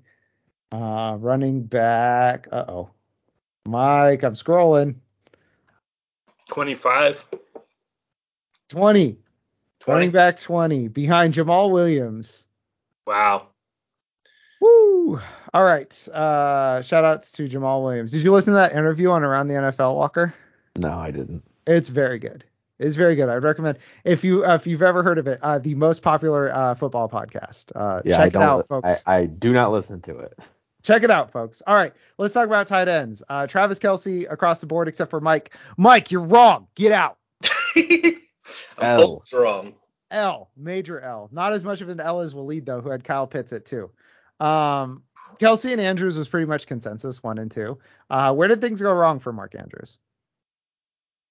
[0.73, 2.49] uh, running back.
[2.53, 2.91] Uh oh.
[3.67, 4.95] Mike, I'm scrolling.
[6.49, 7.27] 25.
[8.69, 9.19] 20.
[9.87, 9.95] 20.
[9.97, 12.47] Running back 20 behind Jamaal Williams.
[13.07, 13.49] Wow.
[14.61, 15.21] Woo!
[15.55, 16.09] All right.
[16.09, 18.11] Uh, shout outs to Jamaal Williams.
[18.13, 20.35] Did you listen to that interview on Around the NFL, Walker?
[20.77, 21.43] No, I didn't.
[21.67, 22.45] It's very good.
[22.79, 23.29] It's very good.
[23.31, 26.55] I'd recommend if you uh, if you've ever heard of it, uh, the most popular
[26.55, 27.65] uh, football podcast.
[27.75, 28.43] Uh, Yeah, check I it don't.
[28.43, 29.03] out, folks.
[29.07, 30.39] I, I do not listen to it.
[30.83, 31.63] Check it out, folks.
[31.67, 33.23] All right, let's talk about tight ends.
[33.29, 35.57] Uh, Travis Kelce across the board, except for Mike.
[35.79, 36.67] Mike, you're wrong.
[36.75, 37.17] Get out.
[38.79, 39.03] I'm L.
[39.03, 39.75] almost wrong.
[40.11, 41.29] L, major L.
[41.33, 43.91] Not as much of an L as Waleed though, who had Kyle Pitts at two.
[44.39, 45.03] Um,
[45.39, 47.79] Kelce and Andrews was pretty much consensus one and two.
[48.09, 49.99] Uh, where did things go wrong for Mark Andrews?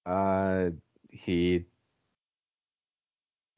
[0.04, 0.70] Uh,
[1.10, 1.64] he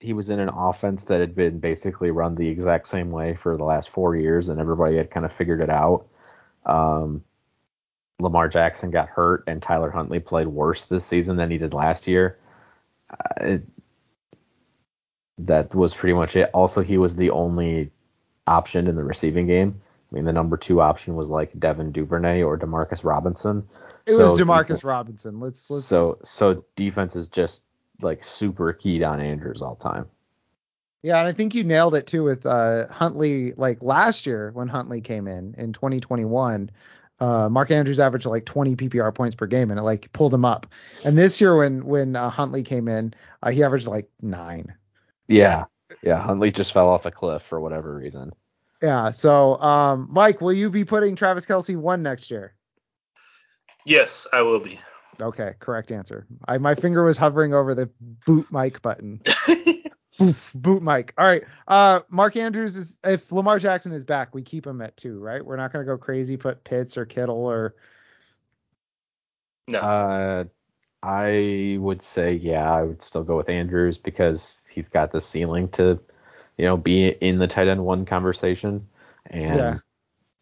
[0.01, 3.57] he was in an offense that had been basically run the exact same way for
[3.57, 6.07] the last four years, and everybody had kind of figured it out.
[6.65, 7.25] Um,
[8.21, 12.07] Lamar Jackson got hurt, and Tyler Huntley played worse this season than he did last
[12.07, 12.39] year.
[13.41, 13.63] It,
[15.39, 16.51] that was pretty much it.
[16.53, 17.91] Also, he was the only
[18.47, 19.81] option in the receiving game.
[20.11, 23.69] I mean, the number two option was like Devin Duvernay or Demarcus Robinson.
[24.07, 25.41] It So was Demarcus defense- Robinson.
[25.41, 27.63] Let's let's so so defense is just
[28.01, 30.07] like super keyed on Andrews all time.
[31.03, 33.53] Yeah, and I think you nailed it too with uh, Huntley.
[33.53, 36.71] Like last year when Huntley came in in 2021,
[37.21, 40.45] uh, Mark Andrews averaged like 20 PPR points per game, and it like pulled him
[40.45, 40.67] up.
[41.05, 44.75] And this year when when uh, Huntley came in, uh, he averaged like nine.
[45.27, 45.65] Yeah.
[46.03, 48.33] Yeah, Huntley just fell off a cliff for whatever reason.
[48.83, 49.11] Yeah.
[49.11, 52.55] So, um, Mike, will you be putting Travis Kelce one next year?
[53.85, 54.79] Yes, I will be.
[55.21, 56.27] Okay, correct answer.
[56.47, 57.91] I my finger was hovering over the
[58.27, 59.21] boot mic button.
[60.21, 61.15] Oof, boot mic.
[61.17, 61.45] All right.
[61.67, 65.45] Uh, Mark Andrews is if Lamar Jackson is back, we keep him at two, right?
[65.45, 67.75] We're not gonna go crazy, put Pitts or Kittle or
[69.67, 69.79] no.
[69.79, 70.45] Uh
[71.03, 75.69] I would say yeah, I would still go with Andrews because he's got the ceiling
[75.71, 76.01] to,
[76.57, 78.89] you know, be in the tight end one conversation.
[79.27, 79.79] And Yeah.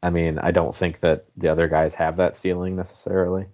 [0.03, 3.47] I mean, I don't think that the other guys have that ceiling necessarily.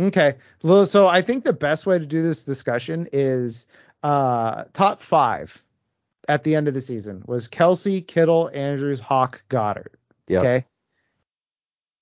[0.00, 0.34] Okay.
[0.62, 3.66] Well, so I think the best way to do this discussion is
[4.02, 5.62] uh top five
[6.28, 9.94] at the end of the season was Kelce, Kittle, Andrews, Hawk, Goedert.
[10.28, 10.40] Yep.
[10.40, 10.66] Okay.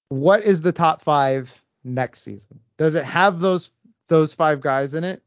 [0.09, 1.51] What is the top five
[1.85, 2.61] next season?
[2.77, 3.71] Does it have those
[4.09, 5.23] those five guys in it?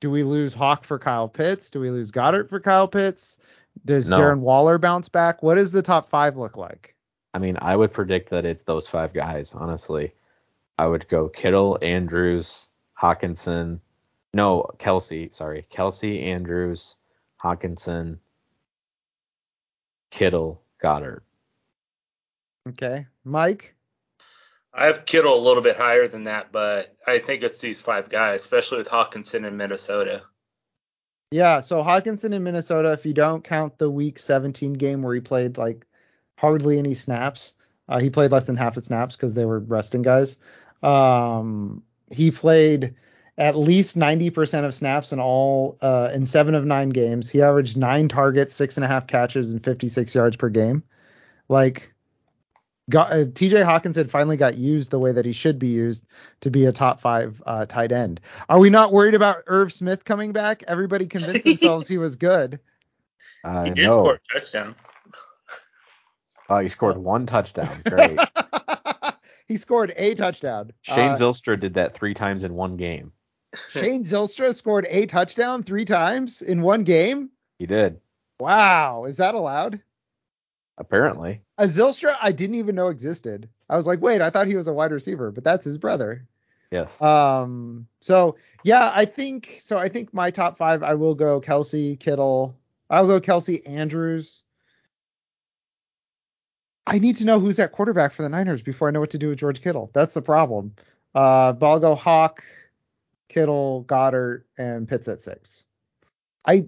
[0.00, 1.70] Do we lose Hawk for Kyle Pitts?
[1.70, 3.38] Do we lose Goedert for Kyle Pitts?
[3.84, 4.16] Does No.
[4.16, 5.42] Darren Waller bounce back?
[5.42, 6.94] What does the top five look like?
[7.34, 10.12] I mean, I would predict that it's those five guys, honestly.
[10.78, 12.68] I would go Kittle, Andrews,
[13.00, 13.80] Hockenson.
[14.34, 15.66] No, Kelce, sorry.
[15.72, 16.96] Kelce, Andrews,
[17.42, 18.18] Hockenson,
[20.10, 21.22] Kittle, Goedert.
[22.68, 23.06] Okay.
[23.24, 23.74] Mike?
[24.74, 28.08] I have Kittle a little bit higher than that, but I think it's these five
[28.10, 30.22] guys, especially with Hockenson in Minnesota.
[31.30, 35.20] Yeah, so Hockenson in Minnesota, if you don't count the week 17 game where he
[35.20, 35.86] played like
[36.38, 37.54] hardly any snaps,
[37.88, 40.38] uh, he played less than half the snaps because they were resting guys.
[40.82, 42.94] Um, he played
[43.38, 47.30] at least 90% of snaps in all uh, in seven of nine games.
[47.30, 50.82] He averaged nine targets, six and a half catches, and 56 yards per game.
[51.48, 51.94] Like,
[52.90, 56.02] got, uh, TJ Hockenson finally got used the way that he should be used
[56.40, 58.20] to be a top five uh, tight end.
[58.48, 60.64] Are we not worried about Irv Smith coming back?
[60.66, 62.58] Everybody convinced themselves he was good.
[63.44, 63.92] Uh, He did no.
[63.92, 64.74] score a touchdown.
[66.50, 67.82] Oh, he scored one touchdown.
[67.84, 68.18] Great.
[69.46, 70.72] he scored a touchdown.
[70.82, 73.12] Shane Uh, Zylstra did that three times in one game.
[73.72, 77.30] Shane Zylstra scored a touchdown three times in one game.
[77.58, 78.00] He did,
[78.40, 79.80] Wow, is that allowed?
[80.80, 81.40] apparently.
[81.58, 83.48] A Zylstra I didn't even know existed.
[83.68, 86.24] I was like, wait, I thought he was a wide receiver, but that's his brother.
[86.70, 87.02] Yes.
[87.02, 89.76] Um, so yeah, I think so.
[89.76, 92.56] I think my top five, I will go Kelce, Kittle.
[92.90, 94.44] I'll go Kelce, Andrews.
[96.86, 99.18] I need to know who's at quarterback for the Niners before I know what to
[99.18, 99.90] do with George Kittle.
[99.92, 100.74] That's the problem.
[101.14, 102.42] Uh, but I'll go Hawk,
[103.38, 105.66] Kittle, Goedert, and Pitts at six.
[106.44, 106.66] I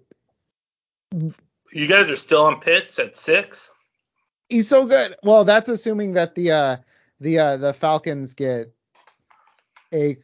[1.12, 3.72] You guys are still on Pitts at six?
[4.48, 5.16] he's so good.
[5.24, 6.76] Well, that's assuming that the uh
[7.20, 8.72] the uh the Falcons get
[9.92, 10.16] a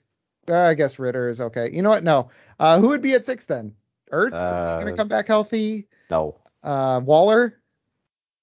[0.48, 1.68] uh, I guess Ridder is okay.
[1.72, 2.04] You know what?
[2.04, 2.30] No.
[2.60, 3.74] Uh who would be at six then?
[4.12, 5.88] Ertz is he Uh, gonna come back healthy?
[6.10, 6.36] no.
[6.62, 7.58] Uh Waller?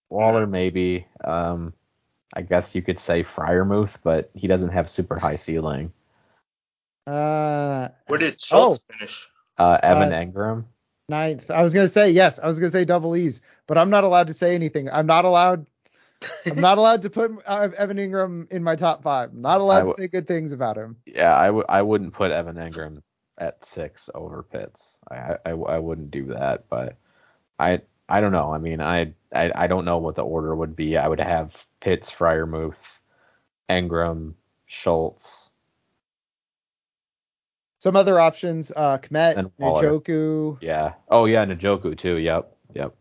[0.10, 1.08] Waller maybe.
[1.24, 1.74] Um,
[2.36, 5.94] I guess you could say Freiermuth, but he doesn't have super high ceiling.
[7.08, 8.94] Uh Where did Schultz Oh.
[8.94, 9.28] finish?
[9.58, 10.66] Uh, Evan Uh, Engram.
[11.10, 11.52] Ninth.
[11.52, 12.40] I was gonna say yes.
[12.40, 14.90] I was gonna say double E's, but I'm not allowed to say anything.
[14.90, 15.68] I'm not allowed.
[16.46, 19.32] I'm not allowed to put uh, Evan Engram in my top five.
[19.32, 20.96] I'm not allowed w- to say good things about him.
[21.06, 23.02] Yeah, I w- I wouldn't put Evan Engram
[23.38, 25.00] at six over Pitts.
[25.12, 26.96] I, I, I wouldn't do that, but
[27.60, 28.54] I I don't know.
[28.54, 30.96] I mean, I, I I don't know what the order would be.
[30.98, 33.00] I would have Pitts, Freiermuth,
[33.70, 34.36] Engram,
[34.66, 35.50] Schultz.
[37.84, 39.84] Some other options: uh, Kmet, And Waller.
[39.84, 40.58] Njoku.
[40.62, 40.94] Yeah.
[41.10, 42.16] Oh yeah, Njoku too.
[42.16, 42.56] Yep.
[42.76, 42.96] Yep.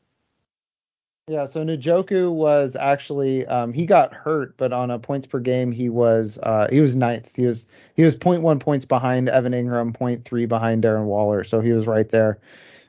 [1.28, 5.70] Yeah, so Njoku was actually um, he got hurt, but on a points per game
[5.70, 7.30] he was uh, he was ninth.
[7.36, 11.44] He was he was 0.1 points behind Evan Engram, 0.3 behind Darren Waller.
[11.44, 12.40] So he was right there,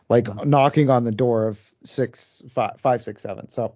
[0.09, 3.51] like knocking on the door of six five five six seven.
[3.51, 3.75] So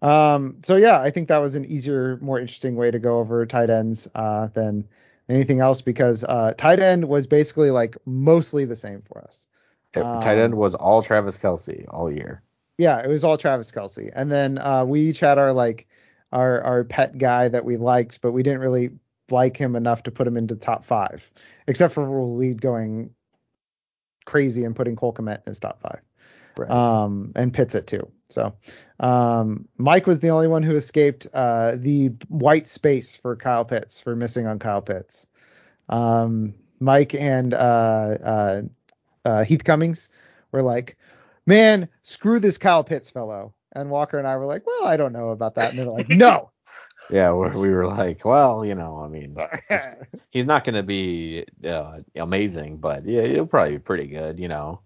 [0.00, 3.44] um so yeah, I think that was an easier, more interesting way to go over
[3.44, 4.88] tight ends uh, than
[5.28, 9.46] anything else because uh, tight end was basically like mostly the same for us.
[9.94, 12.42] It- Um, Tight end was all Travis Kelce all year.
[12.76, 15.86] Yeah, it was all Travis Kelce, and then uh, we each had our like
[16.32, 18.90] our our pet guy that we liked, but we didn't really
[19.30, 21.28] like him enough to put him into top five,
[21.66, 23.10] except for lead going
[24.26, 26.00] crazy and putting Cole Kmet in his top five,
[26.56, 26.70] Right.
[26.70, 28.10] um, and Pitts it too.
[28.30, 28.54] So
[29.00, 34.00] um, Mike was the only one who escaped uh, the white space for Kyle Pitts
[34.00, 35.26] for missing on Kyle Pitts.
[35.88, 38.62] Um, Mike and uh, uh,
[39.24, 40.10] uh, Heath Cummings
[40.52, 40.96] were like,
[41.46, 43.54] man, screw this Kyle Pitts fellow.
[43.72, 45.70] And Walker and I were like, well, I don't know about that.
[45.70, 46.50] And they're like, no.
[47.10, 49.36] yeah, we, we were like, well, you know, I mean,
[49.68, 49.94] he's,
[50.30, 54.48] he's not going to be uh, amazing, but yeah, he'll probably be pretty good, you
[54.48, 54.82] know.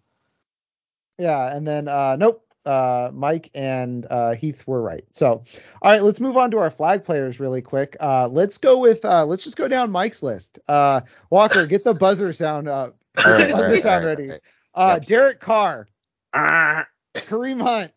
[1.19, 1.55] yeah.
[1.55, 2.45] And then, uh, nope.
[2.65, 5.05] Uh, Mike and uh, Heath were right.
[5.11, 5.45] So,
[5.83, 7.97] all right, let's move on to our flag players really quick.
[8.01, 10.59] Uh, let's go with, uh, let's just go down Mike's list.
[10.69, 11.01] Uh,
[11.31, 12.97] Walker, get the buzzer sound up.
[13.25, 14.31] All right, Buzzer all right, sound all right, ready.
[14.31, 14.41] all right.
[14.75, 15.05] Uh, Yep.
[15.07, 15.87] Derek Carr,
[16.35, 17.93] Kareem Hunt,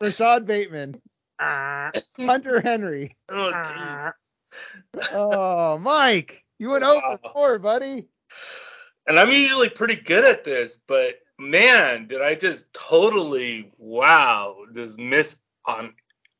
[0.00, 1.00] Rashod Bateman,
[1.38, 3.16] Hunter Henry.
[3.28, 4.12] Oh, jeez.
[5.12, 8.06] Oh, Mike, you went over four, buddy.
[9.06, 14.98] And I'm usually pretty good at this, but man, did I just totally wow, just
[14.98, 15.94] miss on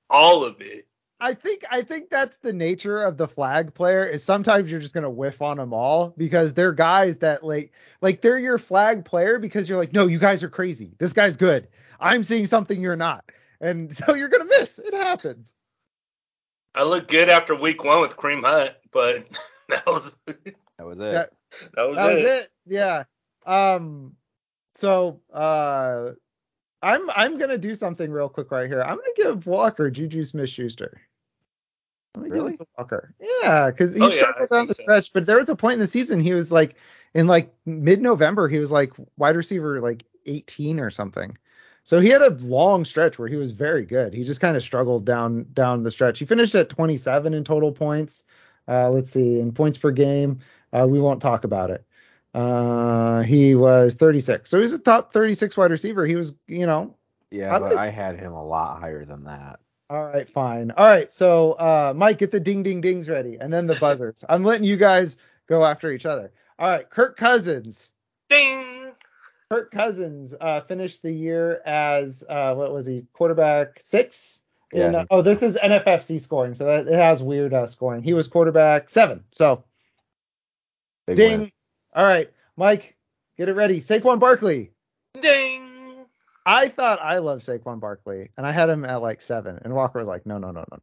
[0.09, 0.87] all of it.
[1.21, 4.95] I think I think that's the nature of the flag player is sometimes you're just
[4.95, 9.39] gonna whiff on them all because they're guys that like like they're your flag player
[9.39, 11.69] because you're like no you guys are crazy this guy's good
[12.01, 13.25] I'm seeing something you're not
[13.61, 15.55] and so you're gonna miss it happens
[16.75, 19.27] I looked good after week one with Kareem Hunt, but
[19.69, 21.13] that was that That was it.
[21.77, 21.85] Yeah.
[21.85, 22.15] was, that it.
[22.15, 23.05] was it yeah
[23.45, 24.17] um
[24.81, 26.11] so uh
[26.83, 30.49] I'm I'm gonna do something real quick right here I'm gonna give Walker Juju Smith
[30.49, 31.01] Schuster.
[32.15, 32.53] I'm gonna Really?
[32.53, 33.15] give it to Walker.
[33.21, 34.83] Yeah, because he Oh, struggled I down the think so.
[34.83, 36.75] stretch, but there was a point in the season he was like
[37.15, 41.37] in like mid-November he was like wide receiver like 18 or something.
[41.85, 44.13] So he had a long stretch where he was very good.
[44.15, 46.19] He just kind of struggled down down the stretch.
[46.19, 48.25] He finished at 27 in total points.
[48.69, 50.41] Uh, let's see, in points per game,
[50.73, 51.85] uh, we won't talk about it.
[52.35, 52.39] Uh,
[53.31, 56.05] he was 36, so he's a top 36 wide receiver.
[56.07, 56.95] He was, you know,
[57.31, 59.61] Yeah, but gonna- I had him a lot higher than that.
[59.89, 60.71] All right, fine.
[60.73, 64.25] All right, so uh, Mike, get the ding ding dings ready, and then the buzzers.
[64.29, 65.17] I'm letting you guys
[65.49, 66.33] go after each other.
[66.59, 67.91] All right, Kirk Cousins.
[68.29, 68.93] Ding.
[69.51, 73.05] Kirk Cousins uh, finished the year as uh, what was he?
[73.13, 74.41] Quarterback six.
[74.73, 77.67] Yeah, In, I uh, oh, this is NFFC scoring, so that it has weird uh,
[77.67, 78.05] scoring.
[78.05, 79.25] He was quarterback seven.
[79.33, 79.65] So
[81.09, 81.41] Big ding.
[81.41, 81.53] win.
[81.97, 82.95] All right, Mike,
[83.41, 83.81] get it ready.
[83.81, 84.71] Saquon Barkley.
[85.19, 85.67] Ding.
[86.45, 89.99] I thought I loved Saquon Barkley, and I had him at like seven, and Walker
[89.99, 90.79] was like, no, no, no, no,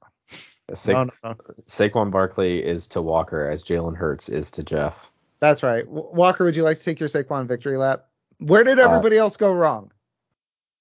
[0.70, 1.36] no, Sa- no, no, no.
[1.68, 4.96] Saquon Barkley is to Walker as Jalen Hurts is to Jeff.
[5.40, 5.86] That's right.
[5.86, 8.06] W- Walker, would you like to take your Saquon victory lap?
[8.40, 9.92] Where did Uh, everybody else go wrong?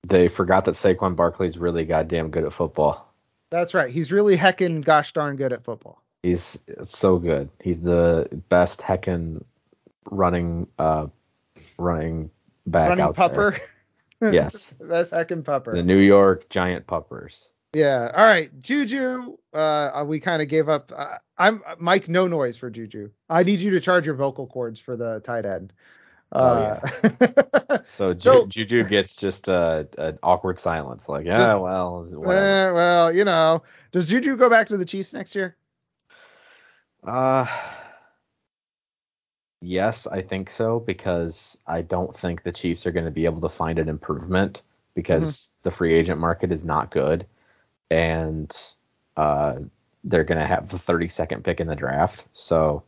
[0.07, 3.13] They forgot that Saquon Barkley's really goddamn good at football.
[3.51, 3.93] That's right.
[3.93, 6.03] He's really heckin' gosh darn good at football.
[6.23, 7.51] He's so good.
[7.63, 9.45] He's the best heckin'
[10.11, 11.09] running uh
[11.79, 12.31] running
[12.67, 13.59] back Running pupper.
[14.21, 14.33] there.
[14.33, 14.73] Yes.
[14.81, 15.75] Best heckin' pupper.
[15.75, 17.53] The New York Giant Puppers.
[17.75, 18.11] Yeah.
[18.17, 18.51] All right.
[18.63, 19.37] Juju.
[19.53, 20.91] Uh, we kind of gave up.
[20.97, 22.09] Uh, I'm Mike.
[22.09, 23.11] No noise for Juju.
[23.29, 25.75] I need you to charge your vocal cords for the tight end.
[26.33, 31.61] Oh, Uh, So, Ju- So- Juju gets just a an awkward silence, like, yeah, Just-
[31.61, 32.37] well, whatever.
[32.39, 33.63] eh, well, you know,
[33.93, 35.57] does Juju go back to the Chiefs next year?
[37.07, 37.47] Uh,
[39.61, 43.41] yes, I think so because I don't think the Chiefs are going to be able
[43.43, 44.63] to find an improvement
[44.95, 45.69] because Mm-hmm.
[45.69, 47.27] the free agent market is not good,
[47.91, 48.57] and
[49.17, 49.59] uh,
[50.05, 52.25] they're going to have the 32nd pick in the draft.
[52.33, 52.83] So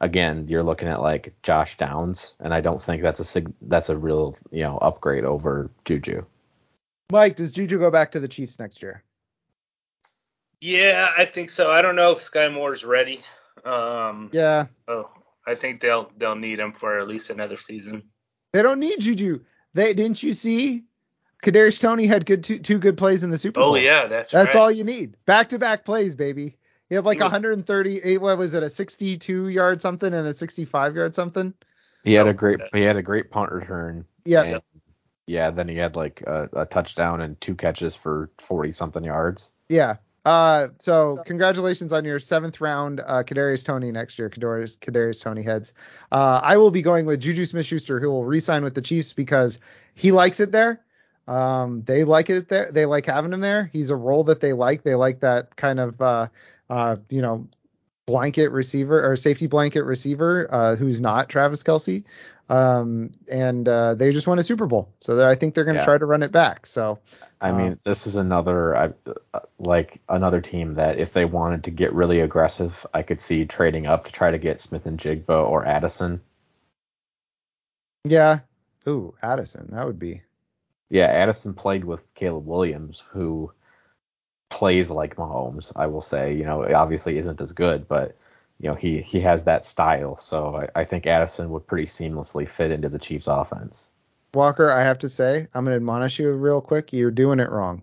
[0.00, 3.88] again, you're looking at like Josh Downs, and I don't think that's a sig- that's
[3.88, 6.24] a real you know upgrade over Juju.
[7.10, 9.02] Mike, does Juju go back to the Chiefs next year?
[10.60, 11.70] Yeah, I think so.
[11.72, 13.20] I don't know if Skyy Moore's ready.
[13.64, 15.10] Um, Yeah, Oh,
[15.46, 18.02] I think they'll they'll need him for at least another season.
[18.52, 19.40] they don't need Juju.
[19.74, 20.84] They didn't you see?
[21.42, 23.72] Kadarius Toney had good two, two good plays in the Super oh, Bowl.
[23.72, 24.60] Oh yeah, that's That's right.
[24.60, 25.16] all you need.
[25.24, 26.56] Back to back plays, baby.
[26.90, 28.02] You have like He was- 130.
[28.02, 28.62] Eh, what was it?
[28.62, 31.54] A 62 yard something and a 65 yard something.
[32.04, 34.04] He had Oh, a great he had a great punt return.
[34.24, 34.42] Yeah.
[34.42, 34.62] and,
[35.26, 35.50] yeah.
[35.50, 39.50] Then he had like a, a touchdown and two catches for 40 something yards.
[39.68, 39.96] Yeah.
[40.30, 44.30] Uh, so congratulations on your seventh round, uh, Kadarius Toney next year.
[44.30, 45.72] Kadarius, Kadarius Toney heads.
[46.12, 49.58] Uh, I will be going with Juju Smith-Schuster, who will re-sign with the Chiefs because
[49.96, 50.82] he likes it there.
[51.26, 52.70] Um, they like it there.
[52.70, 53.70] They like having him there.
[53.72, 54.84] He's a role that they like.
[54.84, 56.28] They like that kind of, uh,
[56.68, 57.48] uh, you know,
[58.10, 62.04] blanket receiver or safety blanket receiver, uh, who's not Travis Kelce.
[62.48, 65.80] Um, and uh, they just won a Super Bowl, so I think they're going to
[65.80, 65.84] Yeah.
[65.84, 66.66] try to run it back.
[66.66, 66.98] So
[67.40, 68.92] I Uh, mean, this is another I,
[69.34, 73.46] uh, like another team that if they wanted to get really aggressive, I could see
[73.46, 76.20] trading up to try to get Smith-Njigba or Addison.
[78.04, 78.40] yeah.
[78.88, 80.22] Ooh, Addison, that would be.
[80.88, 83.52] Yeah, Addison played with Caleb Williams, who
[84.50, 85.72] plays like Mahomes.
[85.76, 88.16] I will say, you know, obviously isn't as good, but
[88.58, 90.18] you know he he has that style.
[90.18, 93.90] So I, I think Addison would pretty seamlessly fit into the Chiefs' offense.
[94.34, 96.92] Walker, I have to say, I'm going to admonish you real quick.
[96.92, 97.82] You're doing it wrong.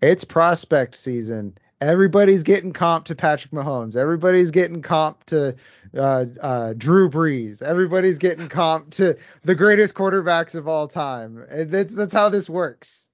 [0.00, 1.58] It's prospect season.
[1.80, 3.96] Everybody's getting comp to Patrick Mahomes.
[3.96, 5.56] Everybody's getting comp to
[5.96, 7.62] uh, uh, Drew Brees.
[7.62, 11.44] Everybody's getting comp to the greatest quarterbacks of all time.
[11.50, 13.09] And that's that's how this works.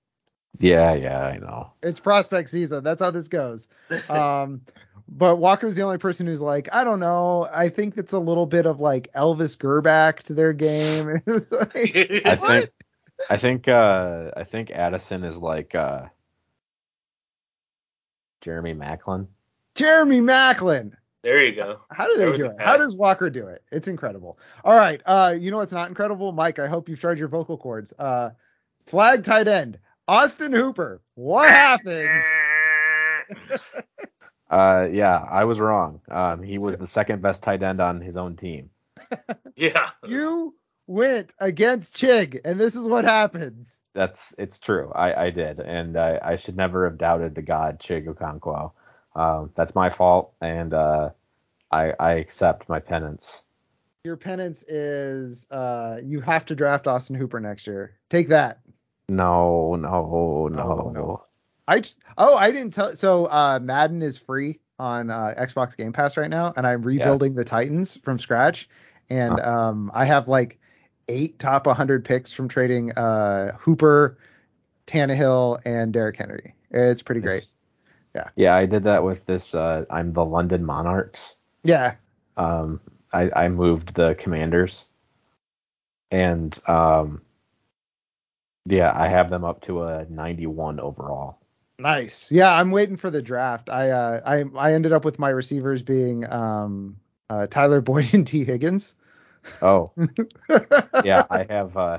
[0.58, 1.72] Yeah, yeah, I know.
[1.82, 2.84] It's prospect season.
[2.84, 3.68] That's how this goes.
[4.08, 4.62] Um,
[5.08, 7.48] but Walker's the only person who's like, I don't know.
[7.52, 11.22] I think it's a little bit of like Elvis Grbac to their game.
[11.26, 12.40] Like, I what?
[12.40, 12.70] think
[13.30, 16.06] I think uh I think Addison is like uh
[18.40, 19.28] Jeremy Maclin.
[19.74, 20.92] Jeremy Maclin.
[21.22, 21.80] there you go.
[21.90, 22.60] How do they do a it?
[22.60, 23.62] How does Walker do it?
[23.70, 24.38] It's incredible.
[24.64, 25.00] All right.
[25.06, 26.58] Uh, you know what's not incredible, Mike?
[26.58, 27.92] I hope you've charged your vocal cords.
[27.98, 28.30] Uh,
[28.86, 29.78] flag tight end
[30.08, 31.00] Austin Hooper.
[31.14, 32.24] What happens?
[34.48, 36.00] Uh yeah, I was wrong.
[36.08, 38.70] Um he was the second best tight end on his own team.
[39.56, 39.90] yeah.
[40.06, 40.54] You
[40.86, 43.80] went against Chig, and this is what happens.
[43.94, 44.92] That's it's true.
[44.94, 48.72] I, I did, and I, I should never have doubted the god Chig Okonkwo.
[49.14, 51.10] Um, that's my fault, and uh,
[51.72, 53.42] I I accept my penance.
[54.04, 57.96] Your penance is uh, you have to draft Austin Hooper next year.
[58.10, 58.60] Take that.
[59.08, 60.62] No, no, no.
[60.62, 61.22] Oh, no.
[61.68, 62.94] I just, oh I didn't tell.
[62.96, 67.34] So uh, Madden is free on uh, Xbox Game Pass right now, and I'm rebuilding
[67.34, 68.68] the Titans from scratch.
[69.10, 70.58] And um, I have like
[71.08, 74.18] eight top 100 picks from trading uh, Hooper,
[74.86, 76.54] Tannehill, and Derrick Henry.
[76.70, 77.36] It's pretty great.
[77.38, 77.52] It's-
[78.14, 78.28] Yeah.
[78.34, 79.54] Yeah, I did that with this.
[79.54, 81.36] Uh, I'm the London Monarchs.
[81.62, 81.94] Yeah.
[82.36, 82.80] Um,
[83.12, 84.86] I, I moved the Commanders,
[86.10, 87.22] and um,
[88.66, 91.38] yeah, I have them up to a 91 overall.
[91.78, 92.32] Nice.
[92.32, 93.68] Yeah, I'm waiting for the draft.
[93.68, 96.96] I uh, I I ended up with my receivers being um,
[97.28, 98.94] uh, Tyler Boyd and Tee Higgins.
[99.62, 99.92] Oh,
[101.04, 101.76] yeah, I have.
[101.76, 101.98] Uh,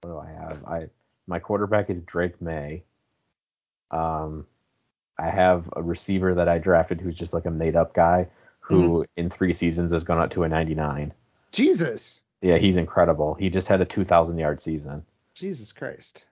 [0.00, 0.64] what do I have?
[0.64, 0.88] I
[1.26, 2.84] my quarterback is Drake Maye.
[3.90, 4.46] Um,
[5.18, 8.28] I have a receiver that I drafted who's just like a made up guy
[8.60, 11.12] who in three seasons has gone up to a 99.
[11.52, 12.22] Jesus.
[12.44, 13.32] Yeah, he's incredible.
[13.34, 15.02] He just had a 2,000 yard season.
[15.34, 16.26] Jesus Christ.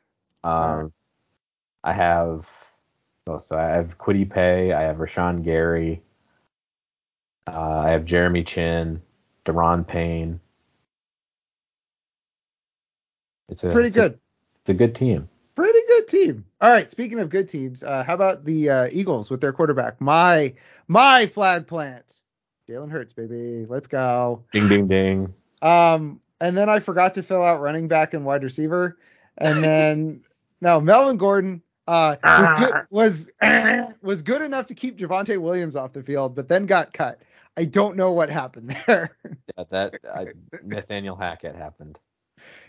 [0.45, 0.93] Um.
[1.83, 2.47] I have.
[3.27, 4.73] Oh, so I have Kwity Paye.
[4.73, 6.03] I have Rashan Gary.
[7.49, 9.01] Uh, I have Jeremy Chinn,
[9.47, 10.39] Daron Payne.
[13.49, 14.19] It's a Pretty it's a- good.
[14.61, 15.29] it's a good team.
[15.55, 16.45] Pretty good team.
[16.61, 16.89] All right.
[16.91, 20.01] Speaking of good teams, uh, how about the uh, Eagles with their quarterback?
[20.01, 20.55] My
[20.89, 22.21] my flag plant,
[22.69, 23.67] Jalen Hurts, baby.
[23.69, 24.45] Let's go.
[24.53, 25.35] Ding ding ding.
[25.63, 28.99] Um, and then I forgot to fill out running back and wide receiver,
[29.39, 30.23] and then
[30.61, 32.87] no, Melvin Gordon uh, was good
[33.41, 37.21] was was good enough to keep Javonte Williams off the field, but then got cut.
[37.57, 39.17] I don't know what happened there.
[39.57, 40.27] Yeah, that I,
[40.65, 41.99] Nathaniel Hackett happened.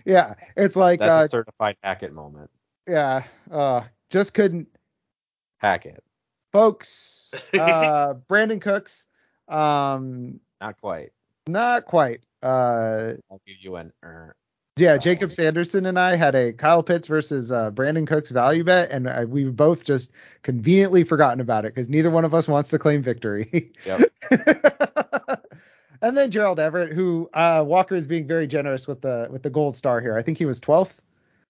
[0.05, 2.49] yeah, it's like That's uh, a certified Hackett moment.
[2.87, 4.67] yeah, uh, just couldn't.
[5.57, 6.03] Hackett,
[6.51, 7.33] folks.
[7.53, 9.07] Uh, Brandin Cooks,
[9.47, 11.11] um, not quite.
[11.47, 12.21] not quite.
[12.43, 13.91] Uh, I'll give you an.
[14.03, 14.35] Er,
[14.75, 14.97] yeah, Oh.
[14.97, 19.07] Jacob Sanderson and I had a Kyle Pitts versus uh, Brandin Cooks value bet, and
[19.07, 22.79] uh, we've both just conveniently forgotten about it because neither one of us wants to
[22.79, 23.71] claim victory.
[23.85, 24.11] Yep.
[26.01, 29.49] and then Gerald Everett, who uh, Walker is being very generous with the with the
[29.49, 30.17] gold star here.
[30.17, 30.91] I think he was 12th.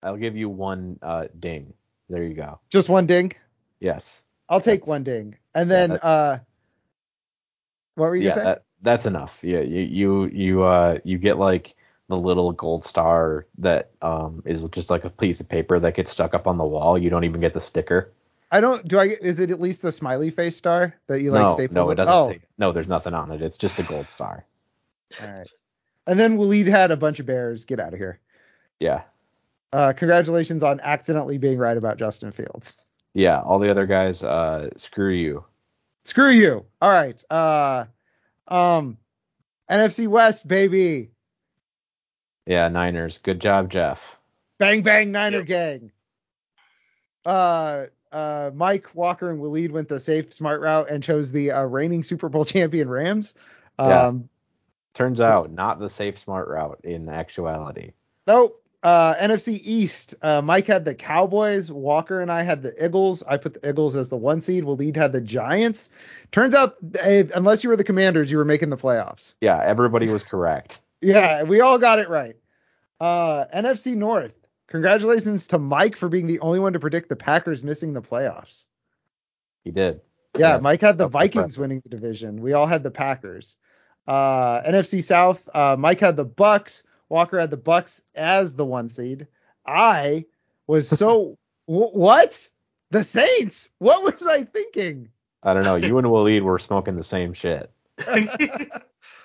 [0.04, 1.74] I'll give you one uh, ding.
[2.10, 2.60] There you go.
[2.70, 3.32] Just one ding.
[3.80, 4.26] Yes.
[4.50, 5.38] I'll take That's- one ding.
[5.56, 6.40] And then that- uh,
[7.96, 8.44] what were you Yeah, gonna say?
[8.46, 9.40] that, that's enough.
[9.42, 11.76] Yeah, you you you uh you get like
[12.10, 16.12] the little gold star that um is just like a piece of paper that gets
[16.12, 16.98] stuck up on the wall.
[16.98, 18.12] You don't even get the sticker.
[18.52, 18.88] I don't.
[18.88, 19.16] Do I?
[19.22, 21.74] Is it at least the smiley face star that you like no, staple?
[21.74, 22.14] no, it doesn't.
[22.14, 23.42] Oh, say- no, there's nothing on it.
[23.42, 24.46] It's just a gold star.
[25.22, 25.50] all right.
[26.06, 27.66] And then Waleed had a bunch of bears.
[27.66, 28.20] Get out of here.
[28.80, 29.04] Yeah.
[29.72, 32.86] Uh, congratulations on accidentally being right about Justin Fields.
[33.16, 35.44] Yeah, all the other guys, uh, screw you.
[36.04, 36.66] Screw you.
[36.82, 37.24] All right.
[37.30, 37.86] Uh,
[38.48, 38.98] um,
[39.70, 41.12] NFC West, baby.
[42.46, 43.18] Yeah, Niners.
[43.20, 44.18] Good job, Jeff.
[44.60, 45.46] Bang bang Niner Yep.
[45.46, 45.92] gang.
[47.26, 51.64] Uh, uh, Mike Walker and Waleed went the safe, smart route and chose the uh,
[51.64, 53.36] reigning Super Bowl champion Rams.
[53.80, 54.08] Yeah.
[54.08, 54.30] Um,
[54.94, 57.94] Turns out, not the safe, smart route in actuality.
[58.28, 58.63] Nope.
[58.84, 60.14] Uh, NFC East.
[60.22, 61.72] Uh, Mike had the Cowboys.
[61.72, 63.24] Walker and I had the Eagles.
[63.24, 64.66] I put the Eagles as the one seed.
[64.66, 65.90] Waleed had the Giants.
[66.34, 69.36] Turns out, eh, unless you were the Commanders, you were making the playoffs.
[69.40, 70.80] Yeah, everybody was correct.
[71.02, 72.36] Yeah, we all got it right.
[73.00, 74.34] Uh, NFC North.
[74.68, 78.66] Congratulations to Mike for being the only one to predict the Packers missing the playoffs.
[79.64, 80.02] He did.
[80.38, 82.42] Yeah, Yeah, Mike had the that's Vikings winning the division.
[82.42, 83.56] We all had the Packers.
[84.08, 86.84] Uh, NFC South, uh, Mike had the Bucks.
[87.14, 89.28] Walker had the Bucks as the one seed.
[89.68, 90.26] I
[90.66, 91.38] was so
[91.68, 92.50] wh- what?
[92.90, 93.70] The Saints?
[93.78, 95.10] What was I thinking?
[95.44, 95.76] I don't know.
[95.76, 97.72] You and Waleed were smoking the same shit.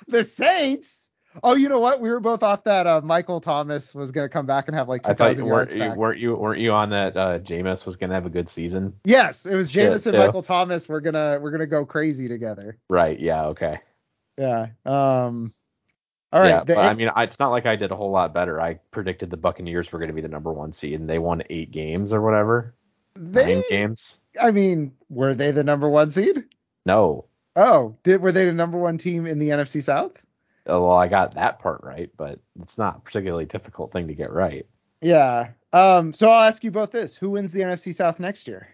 [0.09, 1.11] The Saints?
[1.43, 2.01] Oh, you know what?
[2.01, 2.87] We were both off that.
[2.87, 5.95] Uh, Michael Thomas was gonna come back and have like I thought 2,000 yards weren't
[5.95, 8.95] you, weren't you weren't you on that uh Jameis was gonna have a good season?
[9.05, 10.27] Yes, it was Yeah, Jameis and yeah.
[10.27, 10.89] Michael Thomas.
[10.89, 12.79] We're gonna we're gonna go crazy together.
[12.89, 13.81] Right, yeah, okay.
[14.39, 14.69] Yeah.
[14.87, 15.53] Um.
[16.33, 16.49] All right.
[16.49, 18.61] yeah, the but I mean I, it's not like I did a whole lot better.
[18.61, 21.71] I predicted the Buccaneers were gonna be the number one seed and they won eight
[21.71, 22.75] games or whatever.
[23.15, 24.21] they, Nine games?
[24.41, 26.45] I mean, were they the number one seed?
[26.85, 27.25] No.
[27.57, 30.13] Oh, did were they the number one team in the NFC South?
[30.67, 34.15] Oh, well, I got that part right, but it's not a particularly difficult thing to
[34.15, 34.67] get right.
[35.01, 35.51] Yeah.
[35.73, 36.13] Um.
[36.13, 38.69] So I'll ask you both this: Who wins the NFC South next year?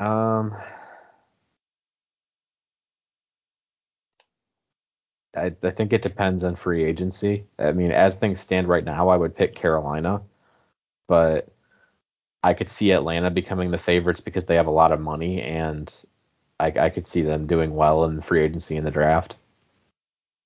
[0.00, 0.54] Um,
[5.36, 7.44] I, I think it depends on free agency.
[7.58, 10.22] I mean, as things stand right now, I would pick Carolina,
[11.06, 11.48] but
[12.42, 15.92] I could see Atlanta becoming the favorites because they have a lot of money, and
[16.58, 19.36] I, I could see them doing well in free agency in the draft.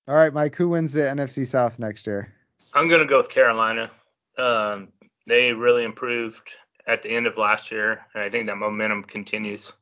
[0.08, 0.56] All right, Mike.
[0.56, 2.32] Who wins the NFC South next year?
[2.74, 3.90] I'm gonna go with Carolina.
[4.38, 4.88] Um,
[5.26, 6.50] they really improved
[6.86, 9.72] at the end of last year, and I think that momentum continues.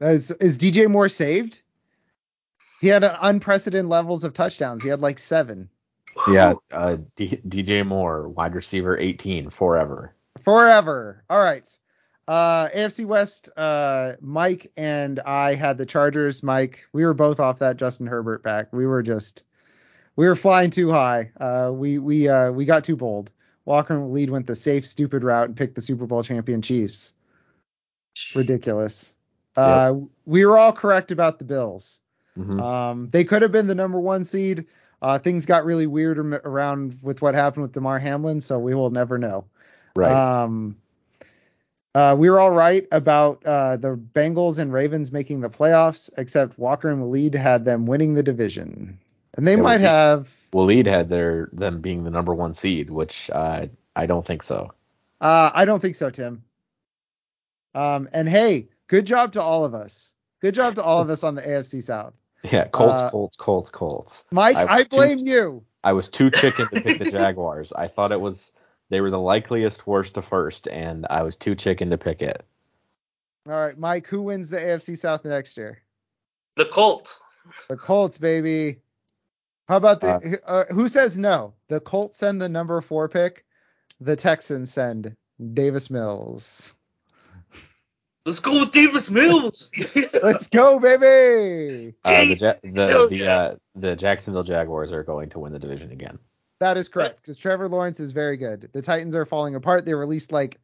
[0.00, 1.62] Is is DJ Moore saved?
[2.80, 4.82] He had an unprecedented levels of touchdowns.
[4.82, 5.68] He had like seven
[6.28, 10.14] Yeah, uh, D, DJ Moore, wide receiver, 18, forever.
[10.42, 11.24] forever.
[11.30, 11.66] All right.
[12.28, 13.48] Uh, AFC West.
[13.56, 16.42] Uh, Mike and I had the Chargers.
[16.42, 18.72] Mike, we were both off that Justin Herbert back.
[18.72, 19.44] We were just
[20.16, 21.30] we were flying too high.
[21.38, 23.30] Uh, we we uh we got too bold.
[23.64, 27.14] Walker and Lead went the safe, stupid route and picked the Super Bowl champion Chiefs.
[28.34, 29.14] Ridiculous.
[29.56, 32.00] Uh, we were all correct about the Bills.
[32.36, 32.60] Mhm.
[32.60, 34.66] Um, they could have been the number one seed.
[35.02, 38.90] Uh, things got really weird around with what happened with Damar Hamlin, so we will
[38.90, 39.44] never know.
[39.94, 40.42] right.
[40.42, 40.76] Um,
[41.94, 46.58] uh, we were all right about uh, the Bengals and Ravens making the playoffs, except
[46.58, 48.98] Walker and Waleed had them winning the division,
[49.34, 50.28] and they Yeah, might Waleed- have.
[50.52, 54.72] Waleed had their them being the number one seed, which uh, I don't think so.
[55.20, 56.42] Uh, I don't think so, Tim.
[57.74, 60.12] Um, and hey, good job to all of us.
[60.40, 62.14] Good job to all of us on the AFC South.
[62.52, 64.24] Yeah, Colts, Uh, Colts, Colts, Colts.
[64.30, 65.64] Mike, I- I blame you.
[65.82, 67.72] I was too chicken to pick the Jaguars.
[67.72, 68.52] I thought it was
[68.90, 72.44] they were the likeliest worst to first, and I was too chicken to pick it.
[73.48, 75.82] All right, Mike, who wins the AFC South next year?
[76.56, 77.22] The Colts.
[77.68, 78.80] The Colts, baby.
[79.68, 81.54] How about the uh, who says no?
[81.68, 83.44] The Colts send the number four pick.
[84.00, 85.16] The Texans send
[85.54, 86.74] Davis Mills.
[88.26, 89.70] Let's go with Davis Mills.
[90.22, 91.94] Let's go, baby.
[92.04, 95.92] Uh, the ja- the the, uh, the Jacksonville Jaguars are going to win the division
[95.92, 96.18] again.
[96.58, 98.68] That is correct because Trevor Lawrence is very good.
[98.72, 99.86] The Titans are falling apart.
[99.86, 100.58] They released like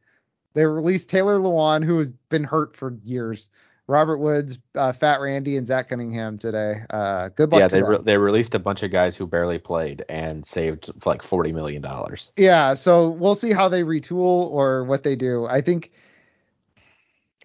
[0.53, 3.49] they released Taylor Lewan, who has been hurt for years.
[3.87, 6.81] Robert Woods, uh, Fat Randy, and Zach Cunningham today.
[6.89, 7.91] Uh, good luck yeah, to they them.
[7.91, 11.81] re- they released a bunch of guys who barely played and saved like forty million
[11.81, 12.33] dollars.
[12.35, 15.45] Yeah, so we'll see how they retool or what they do.
[15.45, 15.91] I think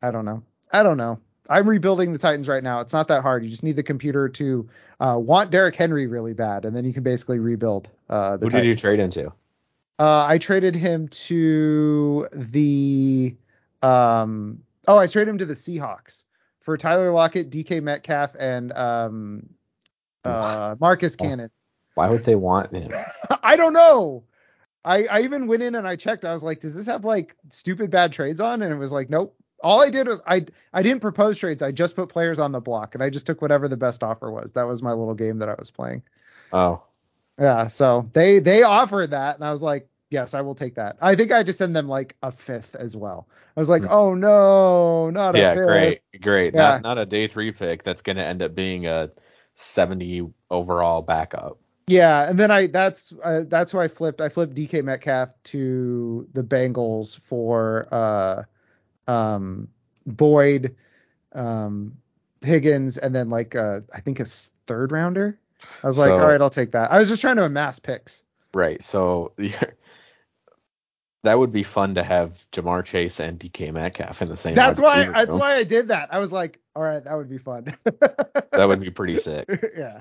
[0.03, 0.42] I don't know.
[0.72, 1.18] I don't know.
[1.51, 2.80] I'm rebuilding the Titans right now.
[2.80, 3.42] It's not that hard.
[3.42, 4.68] You just need the computer to
[5.01, 7.88] uh, want Derrick Henry really bad, and then you can basically rebuild.
[8.09, 8.64] Uh, the Who Titans.
[8.64, 9.32] did you trade into?
[9.99, 13.34] Uh, I traded him to the
[13.82, 14.62] um.
[14.86, 16.24] Oh, I traded him to the Seahawks
[16.61, 19.49] for Tyler Lockett, DK Metcalf, and um,
[20.24, 21.16] uh, Marcus.
[21.16, 21.51] Cannon.
[21.94, 22.92] Why would they want him?
[23.42, 24.22] I don't know.
[24.84, 26.24] I, I even went in and I checked.
[26.24, 28.62] I was like, does this have like stupid bad trades on?
[28.62, 29.34] And it was like, nope.
[29.63, 31.63] All I did was I I didn't propose trades.
[31.63, 34.31] I just put players on the block and I just took whatever the best offer
[34.31, 34.53] was.
[34.53, 36.03] That was my little game that I was playing.
[36.53, 36.83] Oh,
[37.39, 37.69] Yeah.
[37.69, 40.97] So they they offered that and I was like, yes, I will take that.
[41.01, 43.29] I think I just send them like a fifth as well.
[43.57, 43.89] I was like, Hmm.
[43.91, 45.67] oh no, not a yeah, fifth.
[45.67, 46.55] great, great.
[46.55, 46.61] Yeah.
[46.61, 49.11] Not not a day three pick that's going to end up being a
[49.55, 51.59] 70 overall backup.
[51.89, 54.21] Yeah, and then I that's uh, that's who I flipped.
[54.21, 58.45] I flipped DK Metcalf to the Bengals for uh
[59.09, 59.69] um
[60.07, 60.77] Boyd,
[61.33, 61.97] um
[62.43, 64.25] Higgins, and then like uh I think a
[64.67, 65.39] third rounder.
[65.83, 66.93] I was like, So- all right, I'll take that.
[66.93, 68.23] I was just trying to amass picks.
[68.55, 68.81] Right.
[68.81, 69.33] So
[71.25, 74.55] that would be fun to have Ja'Marr Chase and DK Metcalf in the same.
[74.55, 76.13] That's why that's why I did that.
[76.15, 77.77] I was like, all right, that would be fun.
[78.53, 79.49] That would be pretty sick.
[79.77, 80.01] yeah.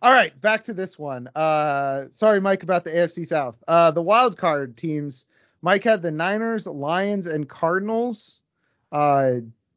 [0.00, 1.28] All right, back to this one.
[1.34, 3.56] Uh, sorry, Mike, about the AFC South.
[3.66, 5.24] Uh, the wild card teams.
[5.60, 8.42] Mike had the Niners, Lions, and Cardinals.
[8.92, 9.32] Uh,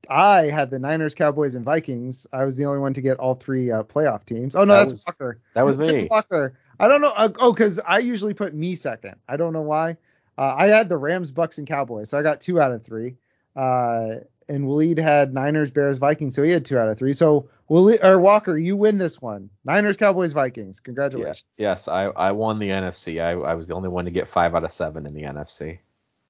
[0.09, 2.25] I had the Niners, Cowboys, and Vikings.
[2.33, 4.55] I was the only one to get all three uh, playoff teams.
[4.55, 5.39] Oh no, That that's was- Walker.
[5.53, 6.07] That was That's me.
[6.09, 6.57] Walker.
[6.79, 7.11] I don't know.
[7.15, 9.15] Uh, oh, because I usually put me second.
[9.27, 9.97] I don't know why.
[10.37, 13.17] Uh, I had the Rams, Bucks, and Cowboys, so I got two out of three.
[13.55, 14.15] Uh,
[14.47, 17.13] and Waleed had Niners, Bears, Vikings, so he had two out of three.
[17.13, 19.49] So Waleed, or Walker, you win this one.
[19.65, 20.79] Niners, Cowboys, Vikings.
[20.79, 21.43] Congratulations.
[21.57, 23.21] Yes, I, I won the NFC.
[23.21, 25.79] I, I was the only one to get five out of seven in the NFC.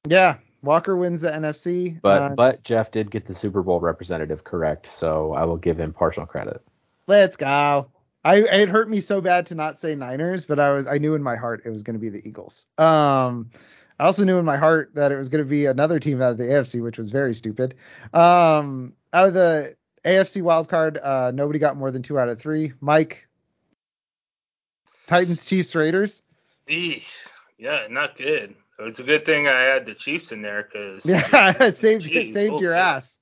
[0.08, 0.38] Yeah.
[0.62, 2.00] Walker wins the NFC.
[2.02, 5.80] But Uh, but Jeff did get the Super Bowl representative correct, so I will give
[5.80, 6.62] him partial credit.
[7.08, 7.90] let's go.
[8.26, 11.16] I it hurt me so bad to not say Niners, but I was I knew
[11.16, 12.68] in my heart it was going to be the Eagles.
[12.78, 13.50] Um,
[13.98, 16.32] I also knew in my heart that it was going to be another team out
[16.32, 17.76] of the AFC, which was very stupid.
[18.14, 22.40] Um, out of the AFC wild card, uh, nobody got more than two out of
[22.40, 22.74] three.
[22.82, 23.28] Mike,
[25.08, 26.22] Titans, Chiefs, Raiders.
[26.70, 27.30] Eesh.
[27.58, 28.56] Yeah, not good.
[28.80, 32.34] It's a good thing I had the Chiefs in there because Yeah, it saved Jeez,
[32.34, 33.18] saved your ass.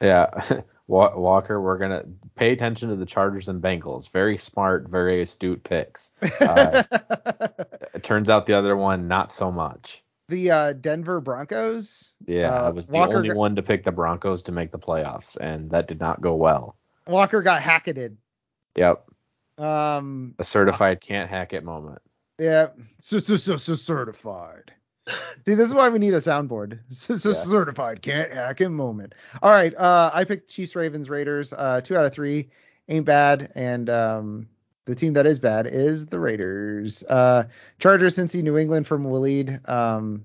[0.00, 2.04] Yeah, Walker, we're gonna
[2.36, 4.10] pay attention to the Chargers and Bengals.
[4.10, 6.12] Very smart, very astute picks.
[6.40, 6.82] Uh,
[7.94, 10.02] it turns out the other one not so much.
[10.28, 12.12] the uh, Denver Broncos.
[12.26, 14.70] Yeah, uh, I was the Walker only got- one to pick the Broncos to make
[14.70, 16.76] the playoffs, and that did not go well.
[17.06, 18.16] Walker got hacketed.
[18.76, 19.04] Yep,
[19.58, 22.00] Um, a certified can't hack it moment.
[22.38, 22.68] Yeah,
[23.00, 24.72] so, so, so, so certified.
[25.46, 26.78] See, this is why we need a soundboard.
[26.90, 27.34] So, so Yeah.
[27.34, 29.14] certified, can't hack it moment.
[29.42, 31.52] All right, uh, I picked Chiefs, Ravens, Raiders.
[31.52, 32.48] Uh, two out of three
[32.88, 34.48] ain't bad, and um,
[34.84, 37.02] the team that is bad is the Raiders.
[37.08, 37.44] Uh,
[37.78, 39.68] Chargers, Cincy, New England from Waleed.
[39.68, 40.24] Um,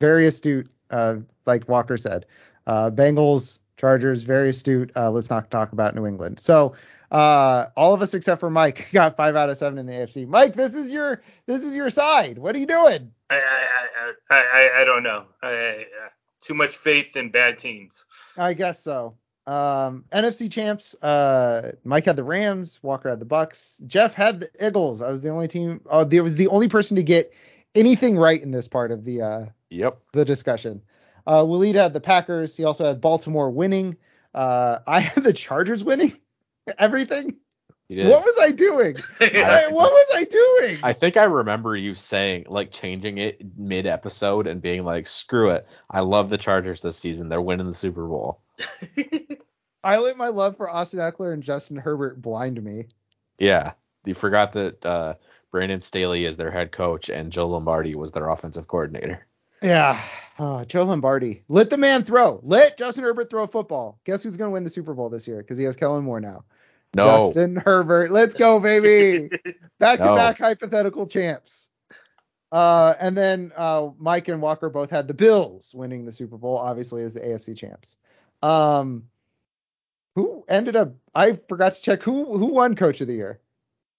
[0.00, 1.16] very astute, uh,
[1.46, 2.26] like Walker said.
[2.66, 4.90] Uh, Bengals, Chargers, very astute.
[4.96, 6.40] Uh, let's not talk about New England.
[6.40, 6.74] So.
[7.14, 10.26] Uh, all of us except for Mike got five out of seven in the AFC.
[10.26, 12.38] Mike, this is your this is your side.
[12.38, 13.12] What are you doing?
[13.30, 15.26] I, I, I, I, I don't know.
[15.40, 16.08] I, I, uh,
[16.40, 18.04] too much faith in bad teams.
[18.36, 19.14] I guess so.
[19.46, 20.94] Um, NFC champs.
[21.02, 22.80] Uh, Mike had the Rams.
[22.82, 23.80] Walker had the Bucks.
[23.86, 25.00] Jeff had the Eagles.
[25.00, 25.82] I was the only team.
[25.88, 27.32] Uh, there was the only person to get
[27.76, 29.98] anything right in this part of the uh, Yep.
[30.14, 30.82] the discussion.
[31.28, 32.56] Uh, Waleed had the Packers.
[32.56, 33.96] He also had Baltimore winning.
[34.34, 36.12] Uh, I had the Chargers winning.
[36.78, 37.36] Everything.
[38.08, 38.96] What was I doing?
[39.20, 40.78] I- what was I doing?
[40.82, 45.50] I think I remember you saying like changing it mid episode and being like, "Screw
[45.50, 47.28] it, I love the Chargers this season.
[47.28, 48.40] They're winning the Super Bowl."
[49.84, 52.86] I let my love for Austin Ekeler and Justin Herbert blind me.
[53.38, 53.72] Yeah,
[54.06, 55.14] you forgot that uh,
[55.50, 59.26] Brandon Staley is their head coach and Joe Lombardi was their offensive coordinator.
[59.62, 60.00] Yeah.
[60.38, 61.42] Oh, Joe Lombardi.
[61.48, 62.40] Let the man throw.
[62.42, 64.00] Let Justin Herbert throw a football.
[64.04, 65.38] Guess who's going to win the Super Bowl this year?
[65.38, 66.44] Because he has Kellen Moore now.
[66.94, 68.10] No, Justin Herbert.
[68.10, 69.28] Let's go, baby.
[69.78, 71.68] Back to back hypothetical champs.
[72.52, 76.56] Uh, and then uh, Mike and Walker both had the Bills winning the Super Bowl,
[76.56, 77.96] obviously as the AFC champs.
[78.42, 79.08] Um,
[80.14, 80.94] who ended up?
[81.14, 83.40] I forgot to check who who won Coach of the Year.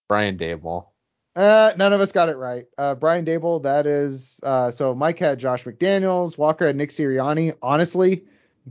[0.08, 0.88] Brian Daboll.
[1.36, 2.66] Uh, none of us got it right.
[2.78, 4.40] Uh, Brian Daboll, that is.
[4.42, 7.54] Uh, so Mike had Josh McDaniels, Walker had Nick Sirianni.
[7.62, 8.24] Honestly,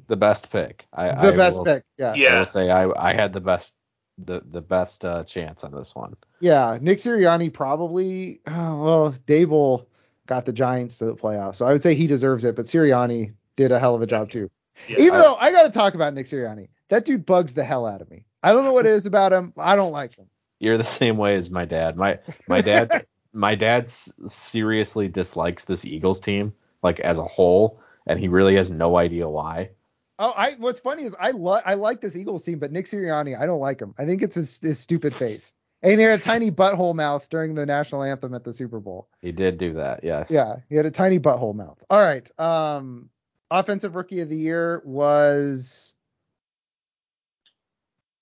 [0.06, 0.86] the best pick.
[0.94, 1.84] I, the I best will, pick.
[1.98, 2.12] Yeah.
[2.12, 2.38] I Yeah.
[2.38, 3.74] will say I, I had the best
[4.18, 6.14] the the best uh, chance on this one.
[6.40, 8.40] Yeah, Nick Sirianni probably.
[8.46, 9.86] Oh, well, Daboll
[10.26, 12.56] got the Giants to the playoffs, so I would say he deserves it.
[12.56, 14.50] But Sirianni did a hell of a job too.
[14.88, 14.96] Yeah.
[15.00, 16.68] Even I- though I got to talk about Nick Sirianni.
[16.88, 18.24] that dude bugs the hell out of me.
[18.42, 19.52] I don't know what it is about him.
[19.56, 20.26] I don't like him.
[20.60, 21.96] You're the same way as my dad.
[21.96, 23.90] My my dad my dad
[24.26, 26.52] seriously dislikes this Eagles team
[26.82, 29.70] like as a whole, and he really has no idea why.
[30.18, 33.38] Oh, I what's funny is I like I like this Eagles team, but Nick Sirianni,
[33.38, 33.94] I don't like him.
[33.98, 35.52] I think it's his, his stupid face.
[35.82, 39.08] And he had a tiny butthole mouth during the national anthem at the Super Bowl.
[39.20, 40.30] He did do that, yes.
[40.30, 41.82] Yeah, he had a tiny butthole mouth.
[41.90, 42.30] All right.
[42.38, 43.10] Um
[43.50, 45.94] offensive rookie of the year was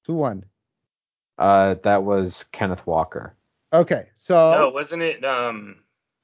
[0.06, 0.44] who won?
[1.38, 3.34] Uh, that was Kenneth Walker.
[3.72, 4.08] Okay.
[4.14, 5.24] So No, wasn't it?
[5.24, 5.76] Um,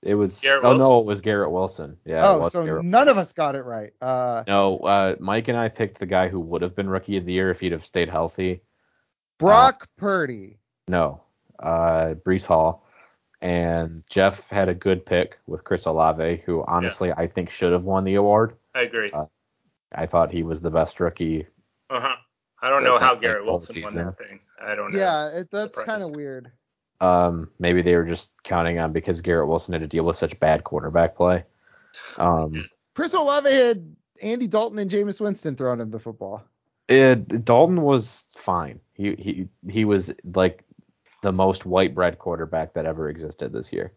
[0.02, 1.96] It was Garrett oh no, it was Garrett Wilson.
[2.04, 2.18] Yeah.
[2.18, 3.92] it oh, was so Garrett none of us got it right.
[4.00, 7.24] Uh No, uh, Mike and I picked the guy who would have been rookie of
[7.24, 8.62] the year if he'd have stayed healthy.
[9.38, 10.58] Brock Purdy.
[10.86, 11.22] No,
[11.58, 12.84] uh, Breece Hall.
[13.40, 17.84] And Jeff had a good pick with Chris Olave, who honestly I think should have
[17.84, 18.56] won the award.
[18.74, 19.12] I agree.
[19.12, 19.26] Uh,
[19.92, 21.46] I thought he was the best rookie.
[21.90, 22.16] Uh huh.
[22.60, 24.06] I don't know how Garrett Wilson won season.
[24.06, 24.40] that thing.
[24.60, 24.98] I don't know.
[24.98, 26.50] Yeah, it, that's kind of weird.
[27.00, 30.38] Um, maybe they were just counting on because Garrett Wilson had to deal with such
[30.40, 31.44] bad quarterback play.
[32.16, 36.44] Um, Chris Olave had Andy Dalton and Jameis Winston throwing him the football.
[36.88, 38.80] it, Dalton was fine.
[38.94, 40.64] He he he was like
[41.22, 43.92] the most white bread quarterback that ever existed this year.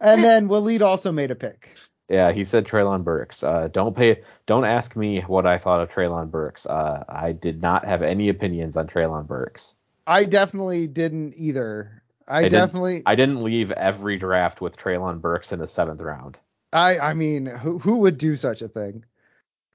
[0.00, 1.76] And then Waleed also made a pick.
[2.08, 3.42] Yeah, he said Treylon Burks.
[3.42, 4.22] Uh, don't pay.
[4.46, 6.66] Don't ask me what I thought of Treylon Burks.
[6.66, 9.76] Uh, I did not have any opinions on Treylon Burks.
[10.06, 12.02] I definitely didn't either.
[12.28, 16.00] I, I didn't- definitely I didn't leave every draft with Treylon Burks in the seventh
[16.00, 16.38] round.
[16.72, 19.04] I I mean who who would do such a thing?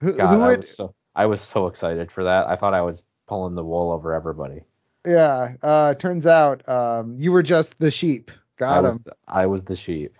[0.02, 2.48] Who, God, who I would was so I was so excited for that.
[2.48, 4.64] I thought I was pulling the wool over everybody.
[5.06, 8.32] yeah, uh turns out um you were just the sheep.
[8.60, 9.04] I Got was him.
[9.28, 10.16] I was the sheep.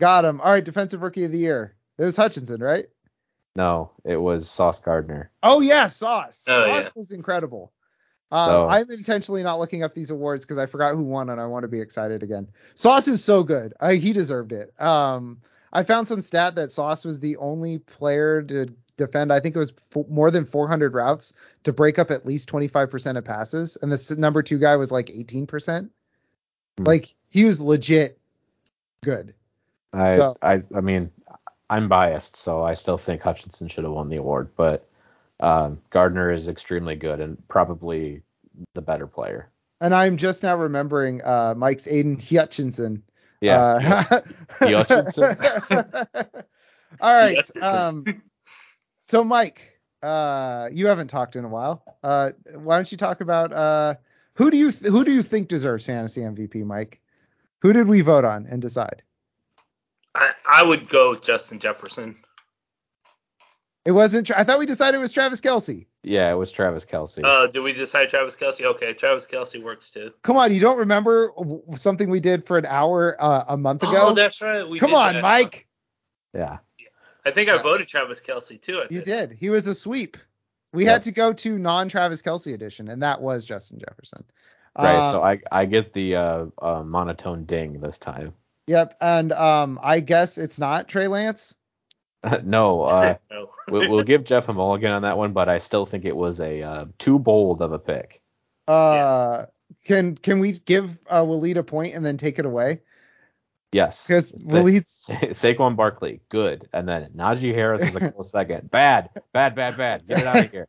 [0.00, 0.40] Got him.
[0.40, 1.74] All right, defensive rookie of the year.
[1.98, 2.86] It was Hutchinson, right?
[3.54, 5.30] No, it was Sauce Gardner.
[5.42, 6.42] Oh yeah, Sauce.
[6.48, 6.88] Oh, Sauce yeah.
[6.96, 7.72] was incredible.
[8.32, 11.40] Um, So- I'm intentionally not looking up these awards because I forgot who won and
[11.40, 12.48] I want to be excited again.
[12.74, 13.74] Sauce is so good.
[13.80, 14.72] I, he deserved it.
[14.80, 15.40] Um,
[15.72, 18.66] I found some stat that Sauce was the only player to
[18.96, 19.32] defend.
[19.32, 21.32] I think it was f- more than 400 routes
[21.64, 25.06] to break up at least 25% of passes, and the number two guy was like
[25.08, 25.88] 18%.
[26.78, 26.84] Hmm.
[26.84, 28.18] Like he was legit
[29.04, 29.34] good.
[29.92, 31.10] I So- I I mean
[31.68, 34.86] I'm biased, so I still think Hutchinson should have won the award, but
[35.42, 38.22] um, Gardner is extremely good and probably
[38.74, 39.50] the better player.
[39.80, 43.02] And I'm just now remembering uh, Mike's Aidan Hutchinson.
[43.40, 44.04] Yeah.
[44.08, 44.20] Uh,
[44.84, 45.24] Hutchinson.
[47.00, 47.34] All right.
[47.34, 48.04] Yes, Um,
[49.08, 51.82] so Mike, uh, you haven't talked in a while.
[52.04, 53.94] Uh, why don't you talk about uh,
[54.34, 57.00] who do you th- who do you think deserves fantasy MVP, Mike?
[57.62, 59.02] Who did we vote on and decide?
[60.14, 62.16] I, I would go with Justin Jefferson.
[63.84, 64.28] It wasn't.
[64.28, 65.86] Tra- I thought we decided it was Travis Kelce.
[66.04, 67.24] yeah, it was Travis Kelce.
[67.24, 68.64] Uh, did we decide Travis Kelce?
[68.64, 70.12] Okay, Travis Kelce works too.
[70.22, 71.32] Come on, you don't remember
[71.74, 73.94] something we did for an hour uh, a month ago?
[73.96, 74.68] Oh, that's right.
[74.68, 75.22] We Come did on, that.
[75.22, 75.66] Mike.
[76.32, 76.58] yeah.
[76.78, 76.86] yeah.
[77.26, 77.62] I think I Yeah.
[77.62, 78.78] voted Travis Kelce too.
[78.78, 79.04] I You think.
[79.04, 79.32] did.
[79.32, 80.16] He was a sweep.
[80.72, 80.92] We Yep.
[80.92, 84.24] had to go to non Travis Kelce edition, and that was Justin Jefferson.
[84.78, 88.32] Right, Um, so I I get the uh, uh, monotone ding this time.
[88.68, 91.56] Yep, and um, I guess it's not Trey Lance.
[92.44, 93.50] no, uh, No.
[93.68, 96.40] we'll, we'll give Jeff a mulligan on that one, but I still think it was
[96.40, 98.20] a uh, too bold of a pick.
[98.68, 99.46] Uh,
[99.84, 102.80] can can we give uh, Waleed a point and then take it away?
[103.72, 104.06] Yes.
[104.06, 108.70] Because Sa- Waleed's Sa- Saquon Barkley, good, and then Najee Harris was a close second.
[108.70, 110.06] Bad, bad, bad, bad.
[110.06, 110.68] Get it out of here.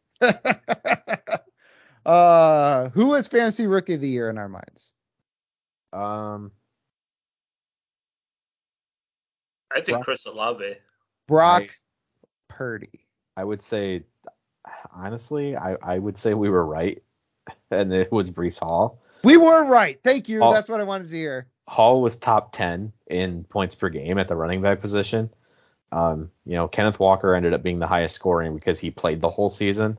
[2.06, 4.94] uh, who was fantasy rookie of the year in our minds?
[5.92, 6.52] Um,
[9.72, 10.78] I think Chris Olave.
[11.28, 13.06] Brock I- Purdy.
[13.36, 14.04] I would say,
[14.92, 17.02] honestly, I, I would say we were right,
[17.72, 19.00] and it was Breece Hall.
[19.24, 20.00] We were right.
[20.04, 20.44] Thank you.
[20.44, 20.54] Oh.
[20.54, 21.48] That's what I wanted to hear.
[21.68, 25.30] Hall was top 10 in points per game at the running back position.
[25.94, 29.30] Um, you know, Kenneth Walker ended up being the highest scoring because he played the
[29.30, 29.98] whole season.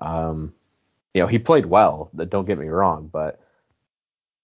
[0.00, 0.52] Um,
[1.14, 3.40] you know, he played well, don't get me wrong, but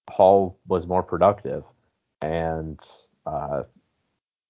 [0.08, 1.64] Hall was more productive.
[2.22, 2.80] And
[3.26, 3.64] uh,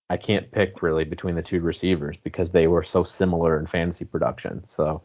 [0.08, 4.04] I can't pick really between the two receivers because they were so similar in fantasy
[4.04, 4.64] production.
[4.64, 5.02] So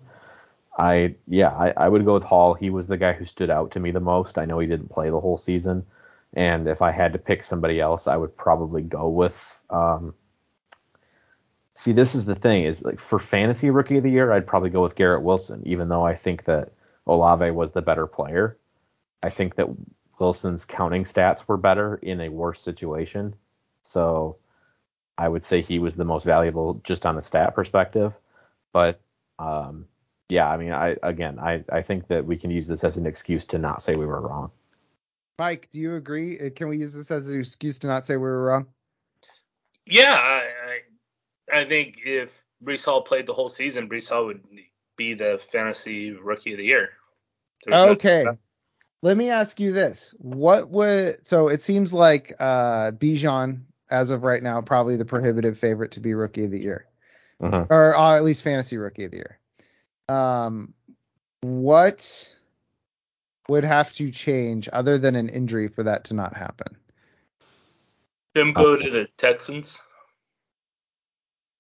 [0.78, 2.54] I, yeah, I, I would go with Hall.
[2.54, 4.38] He was the guy who stood out to me the most.
[4.38, 5.86] I know he didn't play the whole season.
[6.34, 9.60] And if I had to pick somebody else, I would probably go with.
[9.70, 10.14] Um,
[11.74, 14.70] see, this is the thing is like for fantasy rookie of the year, I'd probably
[14.70, 16.72] go with Garrett Wilson, even though I think that
[17.08, 18.58] Olave was the better player.
[19.24, 19.68] I think that
[20.20, 23.36] Wilson's counting stats were better in a worse situation,
[23.84, 24.38] so
[25.18, 28.14] I would say he was the most valuable just on a stat perspective.
[28.74, 29.01] But
[29.39, 29.86] um,
[30.30, 33.05] yeah, I mean, I again, I I think that we can use this as an
[33.05, 34.51] excuse to not say we were wrong.
[35.39, 36.39] Mike, do you agree?
[36.39, 38.68] Uh, Can we use this as an excuse to not say we were wrong?
[39.86, 40.43] Yeah, I,
[41.55, 42.30] I I think if
[42.64, 44.41] Breece Hall played the whole season, Breece Hall would
[44.95, 46.89] be the fantasy rookie of the year.
[47.66, 48.26] There's no- Okay.
[49.03, 50.14] Let me ask you this.
[50.20, 55.57] What would so it seems like uh Bijan as of right now probably the prohibitive
[55.57, 56.85] favorite to be rookie of the year.
[57.41, 57.67] Mhm.
[57.69, 59.39] Or uh, at least fantasy rookie of the year.
[60.09, 60.73] Um
[61.41, 62.33] what
[63.49, 66.77] would have to change other than an injury for that to not happen?
[68.35, 69.81] Him go to the Texans.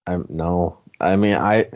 [0.07, 0.79] I'm no.
[0.99, 1.67] I mean, I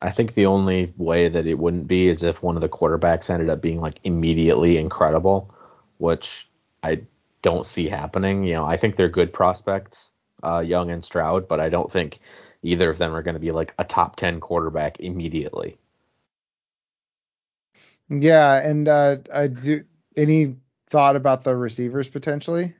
[0.00, 3.30] I think the only way that it wouldn't be is if one of the quarterbacks
[3.30, 5.54] ended up being like immediately incredible,
[5.98, 6.48] which
[6.82, 7.02] I
[7.44, 8.42] don't see happening.
[8.42, 10.10] You know, I think they're good prospects,
[10.42, 12.18] uh, Young and Stroud, but I don't think
[12.62, 15.76] either of them are going to be like a top 10 quarterback immediately.
[18.08, 19.84] Yeah, and uh I do
[20.16, 20.56] any
[20.88, 22.74] thought about the receivers potentially?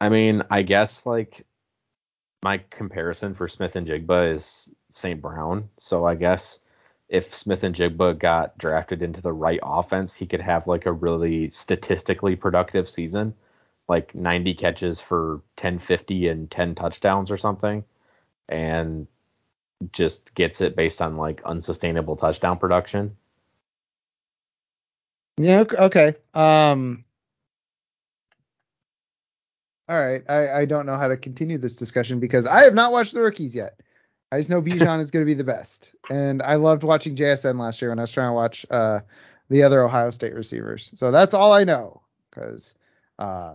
[0.00, 1.46] I mean, I guess like
[2.42, 5.20] my comparison for Smith-Njigba is St.
[5.20, 5.68] Brown.
[5.78, 6.60] So I guess
[7.08, 12.36] if Smith-Njigba got drafted into the right offense, he could have like a really statistically
[12.36, 13.34] productive season,
[13.88, 17.84] like 90 catches for 1050 and 10 touchdowns or something,
[18.48, 19.06] and
[19.92, 23.16] just gets it based on like unsustainable touchdown production.
[25.38, 26.14] Yeah, ok- okay.
[26.34, 27.04] Um
[29.88, 30.22] All right.
[30.28, 33.20] I, I don't know how to continue this discussion because I have not watched the
[33.20, 33.80] rookies yet.
[34.32, 35.92] I just know Bijan is going to be the best.
[36.10, 39.00] And I loved watching JSN last year when I was trying to watch uh,
[39.50, 40.90] the other Ohio State receivers.
[40.94, 42.74] So that's all I know because
[43.18, 43.54] uh,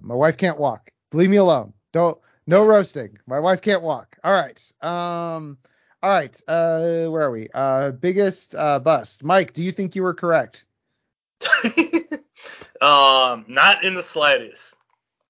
[0.00, 0.90] my wife can't walk.
[1.12, 1.72] Leave me alone.
[1.92, 3.18] Don't no roasting.
[3.26, 4.16] My wife can't walk.
[4.22, 4.60] All right.
[4.80, 5.58] Um.
[6.02, 6.40] All right.
[6.46, 7.08] Uh.
[7.08, 7.48] Where are we?
[7.52, 7.90] Uh.
[7.92, 9.24] Biggest uh, bust.
[9.24, 10.64] Mike, do you think you were correct?
[12.80, 14.76] um, not in the slightest.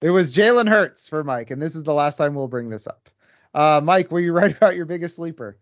[0.01, 2.87] It was Jalen Hurts for Mike, and this is the last time we'll bring this
[2.87, 3.09] up.
[3.55, 5.59] Uh, Mike, were you right about your biggest sleeper?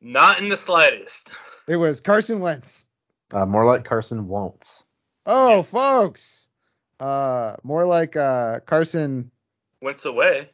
[0.00, 1.32] Not in the slightest.
[1.66, 2.86] It was Carson Wentz.
[3.32, 4.84] Uh, more like Carson won't.
[5.26, 6.39] Oh, folks.
[7.00, 9.30] Uh, more like uh, Carson.
[9.80, 10.50] Wentz away.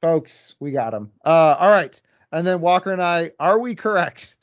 [0.00, 1.10] Folks, we got him.
[1.24, 2.00] Uh, all right.
[2.30, 4.36] And then Walker and I, are we correct?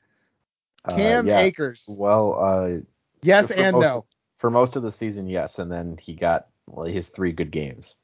[0.85, 1.39] Uh, Cam yeah.
[1.39, 1.85] Akers.
[1.87, 2.81] Well, uh,
[3.23, 4.05] Yes and most no.
[4.37, 7.95] for most of the season, yes, and then he got well, his three good games.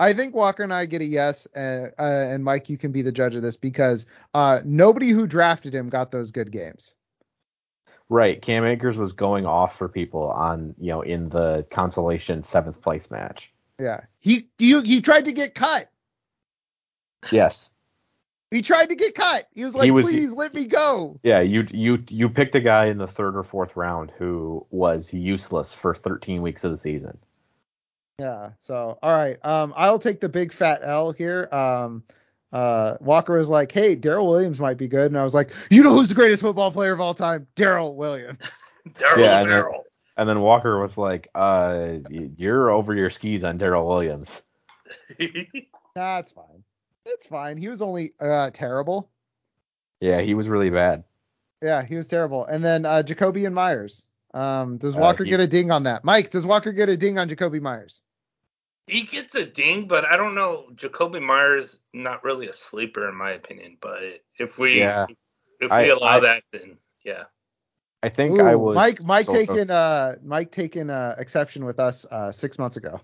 [0.00, 3.02] I think Walker and I get a yes, and, uh, and Mike, you can be
[3.02, 6.94] the judge of this because uh, nobody who drafted him got those good games.
[8.10, 12.80] Right, Cam Akers was going off for people on you know in the consolation seventh
[12.80, 13.52] place match.
[13.78, 15.90] Yeah, he you he tried to get cut.
[17.30, 17.70] Yes,
[18.50, 19.46] He tried to get cut.
[19.54, 21.20] He was like, He was- please let me go.
[21.22, 25.12] yeah, you you you picked a guy in the third or fourth round who was
[25.12, 27.18] useless for 13 weeks of the season.
[28.18, 28.50] Yeah.
[28.62, 29.38] So all right.
[29.44, 31.46] Um, I'll take the big fat L here.
[31.52, 32.02] Um,
[32.52, 35.82] uh, Walker was like, hey, Daryl Williams might be good, and I was like, you
[35.82, 37.46] know who's the greatest football player of all time?
[37.56, 38.38] Daryl Williams.
[38.94, 39.62] Daryl Yeah, I know.
[39.62, 39.80] Daryl.
[40.16, 44.42] And then Walker was like, uh, you're over your skis on Daryl Williams.
[45.96, 46.64] nah, it's fine.
[47.06, 47.56] It's fine.
[47.56, 49.10] He was only uh terrible.
[50.00, 51.04] Yeah, he was really bad.
[51.62, 52.44] Yeah, he was terrible.
[52.46, 54.06] And then uh, Jakobi and Meyers.
[54.34, 56.04] Um, does Uh, Walker he- get a ding on that?
[56.04, 58.02] Mike, does Walker get a ding on Jakobi Meyers?
[58.88, 60.66] He gets a ding, but I don't know.
[60.74, 63.76] Jakobi Meyers not really a sleeper in my opinion.
[63.80, 65.06] But if we Yeah.
[65.60, 67.24] if I- we allow I- that, then yeah.
[68.02, 68.98] I think I Ooh, was Mike.
[69.06, 73.00] Mike sort of- taking uh Mike taking uh exception with us uh six months ago.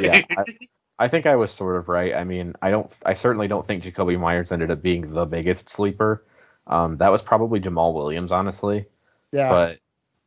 [0.00, 0.22] Yeah,
[0.98, 2.14] I think I was sort of right.
[2.14, 5.70] I mean, I don't, I certainly don't think Jakobi Meyers ended up being the biggest
[5.70, 6.24] sleeper.
[6.66, 8.86] Um, that was probably Jamaal Williams, honestly.
[9.30, 9.48] Yeah.
[9.48, 9.78] But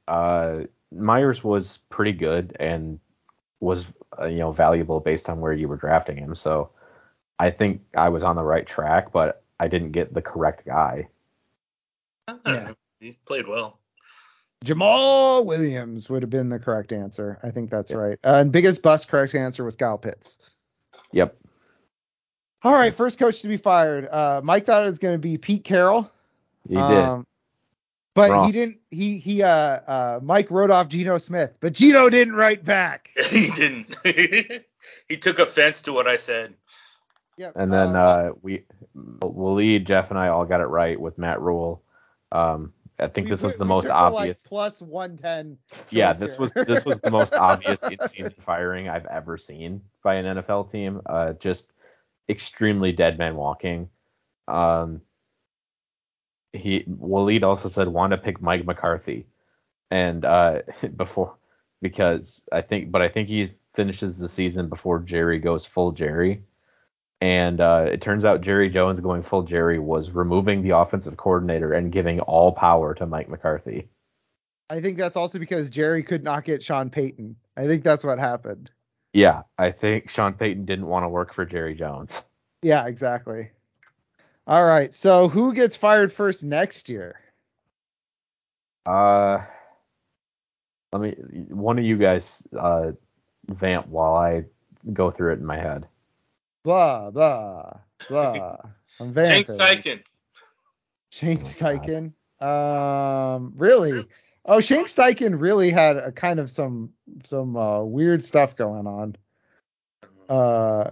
[0.07, 2.99] uh, Meyers was pretty good and
[3.61, 3.85] was,
[4.19, 6.35] uh, you know, valuable based on where you were drafting him.
[6.35, 6.71] So
[7.39, 11.07] I think I was on the right track, but I didn't get the correct guy.
[12.45, 12.73] Yeah.
[12.99, 13.79] He's played well.
[14.65, 17.39] Jamaal Williams would have been the correct answer.
[17.41, 18.19] I think that's right.
[18.23, 20.37] Uh, and biggest bust correct answer was Kyle Pitts.
[21.13, 21.35] Yep.
[22.63, 24.07] All right, first coach to be fired.
[24.07, 26.11] Uh, Mike thought it was going to be Pete Carroll.
[26.67, 26.83] He did.
[26.83, 27.25] Um,
[28.13, 28.45] but Wrong.
[28.45, 28.77] he didn't.
[28.89, 29.43] He he.
[29.43, 33.09] Uh, uh, Mike wrote off Geno Smith, but Geno didn't write back.
[33.29, 33.95] he didn't.
[35.07, 36.53] he took offense to what I said.
[37.37, 37.53] Yep.
[37.55, 41.81] And then uh, we, Waleed, Jeff, and I all got it right with Matt Rhule.
[42.31, 44.45] Um, I think we this was the we most took obvious.
[44.45, 45.57] like plus 110.
[45.89, 46.41] yeah, this here.
[46.41, 51.01] was this was the most obvious in-season firing I've ever seen by an NFL team.
[51.05, 51.71] Uh, just
[52.29, 53.89] extremely dead man walking.
[54.47, 55.01] Um,
[56.53, 59.25] he Waleed also said want to pick Mike McCarthy,
[59.89, 60.61] and uh,
[60.95, 61.35] before
[61.81, 66.43] because I think, but I think he finishes the season before Jerry goes full Jerry.
[67.19, 71.71] And uh, it turns out Jerry Jones going full Jerry was removing the offensive coordinator
[71.73, 73.89] and giving all power to Mike McCarthy.
[74.71, 77.35] I think that's also because Jerry could not get Sean Payton.
[77.57, 78.71] I think that's what happened.
[79.13, 82.23] Yeah, I think Sean Payton didn't want to work for Jerry Jones.
[82.63, 83.51] Yeah, exactly.
[84.47, 84.93] All right.
[84.93, 87.19] So who gets fired first next year?
[88.85, 89.39] Uh,
[90.91, 91.11] let me.
[91.49, 92.91] One of you guys uh,
[93.47, 94.45] vamp while I
[94.91, 95.87] go through it in my head.
[96.63, 97.73] Blah blah
[98.07, 98.57] blah.
[98.99, 99.43] I'm Shane.
[99.45, 100.03] Steichen.
[101.11, 102.13] Shane Oh, Steichen.
[102.41, 104.07] Um, really?
[104.45, 106.91] Oh, Shane Steichen really had a kind of some
[107.23, 109.15] some uh, weird stuff going on.
[110.27, 110.91] Uh,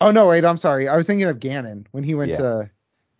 [0.00, 0.88] oh no, wait, I'm sorry.
[0.88, 2.38] I was thinking of Gannon when he went Yeah.
[2.38, 2.70] to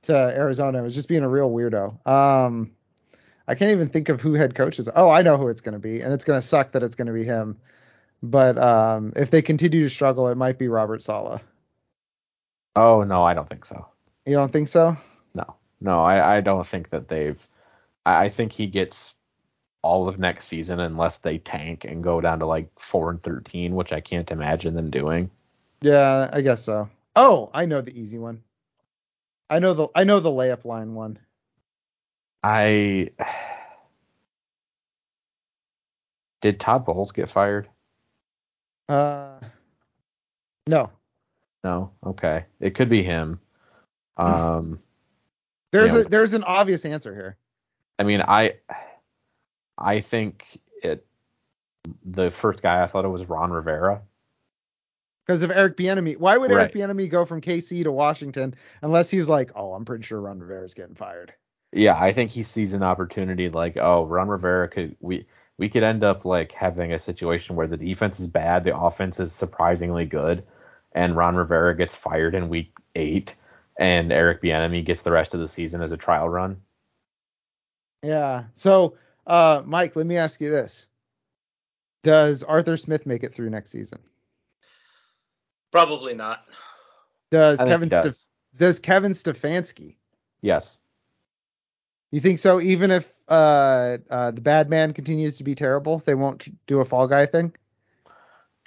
[0.03, 0.79] to Arizona.
[0.79, 2.07] It was just being a real weirdo.
[2.07, 2.73] Um,
[3.47, 4.89] I can't even think of who head coaches.
[4.95, 6.95] Oh, I know who it's going to be, and it's going to suck that it's
[6.97, 7.59] going to be him.
[8.23, 11.41] But um, if they continue to struggle, it might be Robert Saleh.
[12.77, 13.87] Oh no, I don't think so.
[14.27, 14.97] You don't think so?
[15.35, 17.47] No, no, I, I don't think that they've.
[18.07, 19.15] I, I think he gets
[19.83, 23.75] all of next season unless they tank and go down to like four and thirteen,
[23.75, 25.31] which I can't imagine them doing.
[25.83, 26.89] Yeah, I guess so.
[27.17, 28.43] Oh, I know the easy one.
[29.49, 31.19] I know the I know the layup line one.
[32.43, 33.11] I
[36.41, 37.69] did Todd Bowles get fired?
[38.89, 39.39] Uh,
[40.67, 40.91] no.
[41.63, 41.93] No.
[42.05, 43.41] Okay, it could be him.
[44.17, 44.81] Um,
[45.73, 47.37] There's a there's an obvious answer here.
[47.99, 48.55] I mean, I
[49.79, 51.07] I think it.
[52.05, 54.03] The first guy I thought it was Ron Rivera.
[55.31, 56.17] Because of Eric Bieniemy.
[56.17, 56.89] Why would Eric Right.
[56.89, 58.53] Bieniemy go from KC to Washington
[58.83, 61.33] unless he was like, oh, I'm pretty sure Ron Rivera's getting fired.
[61.73, 65.85] Yeah, I think he sees an opportunity like, oh, Ron Rivera could we we could
[65.85, 70.05] end up like having a situation where the defense is bad, the offense is surprisingly
[70.05, 70.43] good,
[70.97, 73.37] and Ron Rivera gets fired in week eight,
[73.79, 76.61] and Eric Bieniemy gets the rest of the season as a trial run.
[78.03, 78.47] Yeah.
[78.55, 78.97] So,
[79.29, 80.89] uh, Mike, let me ask you this:
[82.03, 84.01] Does Arthur Smith make it through next season?
[85.71, 86.45] Probably not.
[87.31, 88.05] Does I Kevin does.
[88.05, 88.27] Stef-
[88.59, 89.97] does Kevin Stefanski?
[90.43, 90.79] Yes.
[92.11, 92.61] You think so?
[92.61, 96.85] Even if uh, uh, the bad man continues to be terrible, they won't do a
[96.85, 97.53] fall guy thing.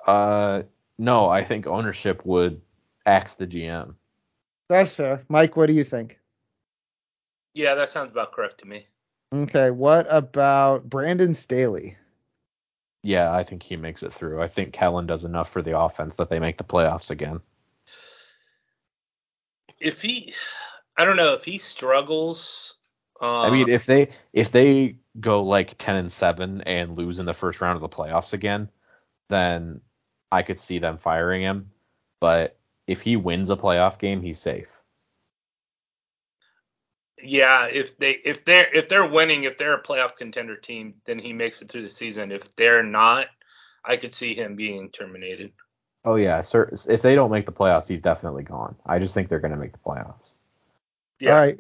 [0.08, 0.64] Uh,
[0.98, 2.62] no, I think ownership would
[3.06, 3.96] axe the GM.
[4.70, 5.24] That's fair.
[5.28, 6.20] Mike, what do you think?
[7.54, 8.88] Yeah, that sounds about correct to me.
[9.34, 11.98] Okay, what about Brandon Staley?
[13.04, 14.42] Yeah, I think he makes it through.
[14.42, 17.42] I think Kellen does enough for the offense that they make the playoffs again.
[19.80, 20.34] If he,
[20.96, 22.76] I don't know, if he struggles.
[23.22, 27.26] Uh, I mean, if they if they go like ten and seven and lose in
[27.26, 28.70] the first round of the playoffs again,
[29.30, 29.82] then
[30.32, 31.72] I could see them firing him.
[32.22, 34.68] But if he wins a playoff game, he's safe.
[37.24, 41.20] Yeah, if they if they're if they're winning, if they're a playoff contender team, then
[41.20, 42.32] he makes it through the season.
[42.32, 43.28] If they're not,
[43.86, 45.52] I could see him being terminated.
[46.06, 46.74] Oh yeah, sir.
[46.88, 48.76] If they don't make the playoffs, he's definitely gone.
[48.86, 50.34] I just think they're going to make the playoffs.
[51.20, 51.32] Yeah.
[51.34, 51.60] All right.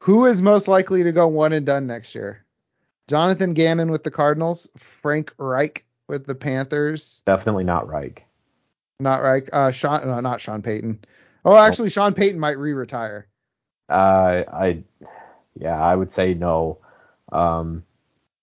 [0.00, 2.44] Who is most likely to go one and done next year?
[3.06, 4.68] Jonathan Gannon with the Cardinals,
[5.02, 8.24] Frank Reich with the Panthers, Definitely not Reich.
[8.98, 10.98] not Reich, uh, Sean, no, not Sean Payton.
[11.44, 13.26] Oh, actually, Sean Payton might re-retire.
[13.90, 14.82] Uh, I
[15.58, 16.78] yeah, I would say no.
[17.32, 17.84] Um,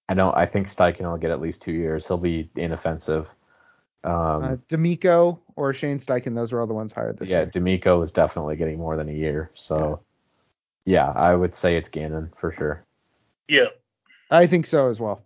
[0.09, 0.35] I don't.
[0.35, 2.07] I think Steichen will get at least two years.
[2.07, 3.27] He'll be inoffensive.
[4.03, 7.51] Um, Uh, DeMeco or Shane Steichen, those were all the ones hired this yeah, year.
[7.53, 9.51] Yeah, DeMeco is definitely getting more than a year.
[9.53, 10.01] So,
[10.85, 12.85] yeah, I would say it's Gannon for sure.
[13.47, 13.67] Yeah.
[14.29, 15.23] I think so as well.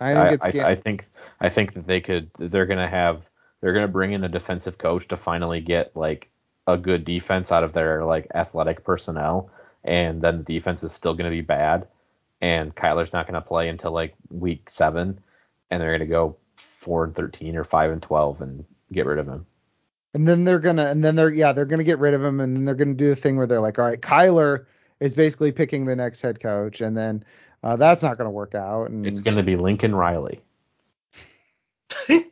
[0.00, 1.06] I think I, it's I, Gan- I think
[1.40, 2.30] I think that they could.
[2.38, 3.22] They're gonna have.
[3.60, 6.28] They're gonna bring in a defensive coach to finally get like
[6.66, 9.50] a good defense out of their like athletic personnel,
[9.84, 11.88] and then the defense is still gonna be bad,
[12.40, 15.20] and Kyler's not gonna play until like week seven,
[15.70, 19.28] and they're gonna go four and thirteen or five and twelve and get rid of
[19.28, 19.46] him.
[20.14, 22.56] and then they're gonna, and then they're, yeah, they're gonna get rid of him, and
[22.56, 24.66] then they're gonna do the thing where they're like, all right, Kyler
[25.00, 27.24] is basically picking the next head coach, and then
[27.62, 28.90] uh, that's not gonna work out.
[28.90, 30.40] And It's gonna be Lincoln Riley.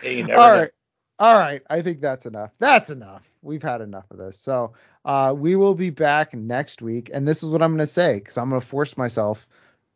[0.00, 0.60] Hey, you never all know.
[0.60, 0.70] right.
[1.18, 1.62] All right.
[1.70, 2.52] I think that's enough.
[2.58, 3.22] That's enough.
[3.42, 4.38] We've had enough of this.
[4.38, 4.72] So
[5.04, 7.10] uh, we will be back next week.
[7.12, 9.46] And this is what I'm going to say because I'm going to force myself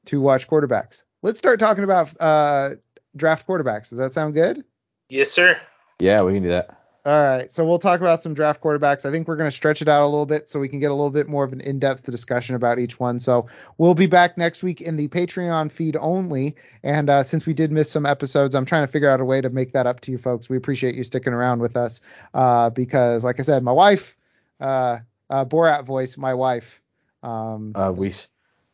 [0.06, 1.04] to watch quarterbacks.
[1.22, 2.70] Let's start talking about uh,
[3.16, 3.90] draft quarterbacks.
[3.90, 4.64] Does that sound good?
[5.08, 5.58] Yes, sir.
[6.00, 6.74] Yeah, we can do that.
[7.08, 9.06] All right, so we'll talk about some draft quarterbacks.
[9.06, 10.90] I think we're going to stretch it out a little bit so we can get
[10.90, 13.18] a little bit more of an in-depth discussion about each one.
[13.18, 13.46] So
[13.78, 16.56] we'll be back next week in the Patreon feed only.
[16.82, 19.40] And uh, since we did miss some episodes, I'm trying to figure out a way
[19.40, 20.50] to make that up to you folks.
[20.50, 22.02] We appreciate you sticking around with us
[22.34, 24.17] uh, because, like I said, my wife,
[24.60, 24.98] uh,
[25.30, 26.80] uh Borat voice, my wife.
[27.22, 28.14] Um, uh, we.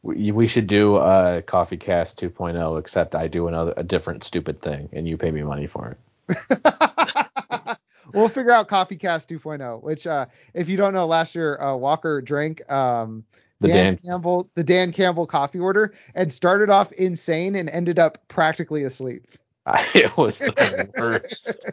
[0.03, 4.61] We, we should do a Coffee Cast 2.0, except I do another a different stupid
[4.61, 5.97] thing, and you pay me money for
[6.29, 7.79] it.
[8.13, 11.75] we'll figure out Coffee Cast 2.0, which uh, if you don't know, last year uh,
[11.77, 13.25] Walker drank um,
[13.61, 17.99] the Dan, Dan, Campbell the Dan Campbell coffee order and started off insane and ended
[17.99, 19.27] up practically asleep.
[19.95, 21.67] it was the worst.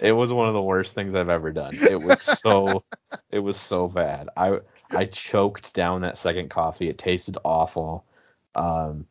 [0.00, 1.76] it was one of the worst things I've ever done.
[1.76, 2.84] It was so
[3.30, 4.30] it was so bad.
[4.36, 4.60] I
[4.90, 6.88] I choked down that second coffee.
[6.88, 8.06] It tasted awful.
[8.54, 9.06] Um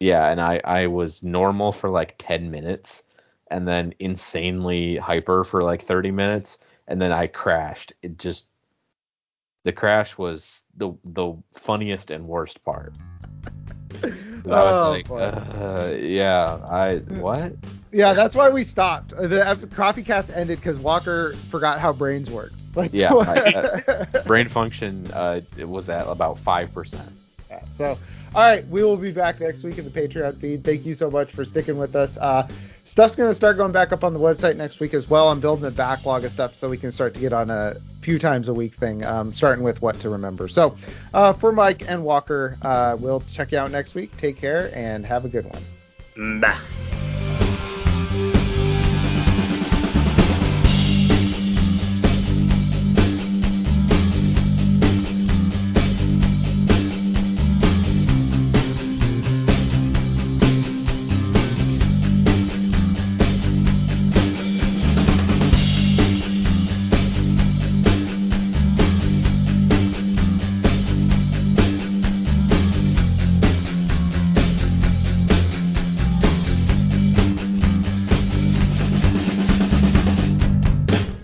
[0.00, 3.04] yeah, and I I was normal for like 10 minutes
[3.50, 7.94] and then insanely hyper for like 30 minutes and then I crashed.
[8.02, 8.48] It just
[9.64, 12.92] the crash was the the funniest and worst part.
[14.02, 17.54] I was oh, like, uh, yeah, I what?
[17.92, 19.10] Yeah, that's why we stopped.
[19.10, 22.54] The coffee cast ended because Walker forgot how brains worked.
[22.74, 27.10] Like, yeah, I, uh, brain function uh, was at about five percent.
[27.50, 27.98] Yeah, so
[28.34, 30.64] all right, we will be back next week in the Patreon feed.
[30.64, 32.18] Thank you so much for sticking with us.
[32.18, 32.46] Uh,
[32.84, 35.30] stuff's going to start going back up on the website next week as well.
[35.30, 38.18] I'm building a backlog of stuff so we can start to get on a few
[38.18, 40.46] times a week thing, um, starting with what to remember.
[40.46, 40.76] So
[41.14, 44.16] uh, for Mike and Walker, uh, we'll check you out next week.
[44.18, 46.40] Take care and have a good one.
[46.40, 47.07] Bye.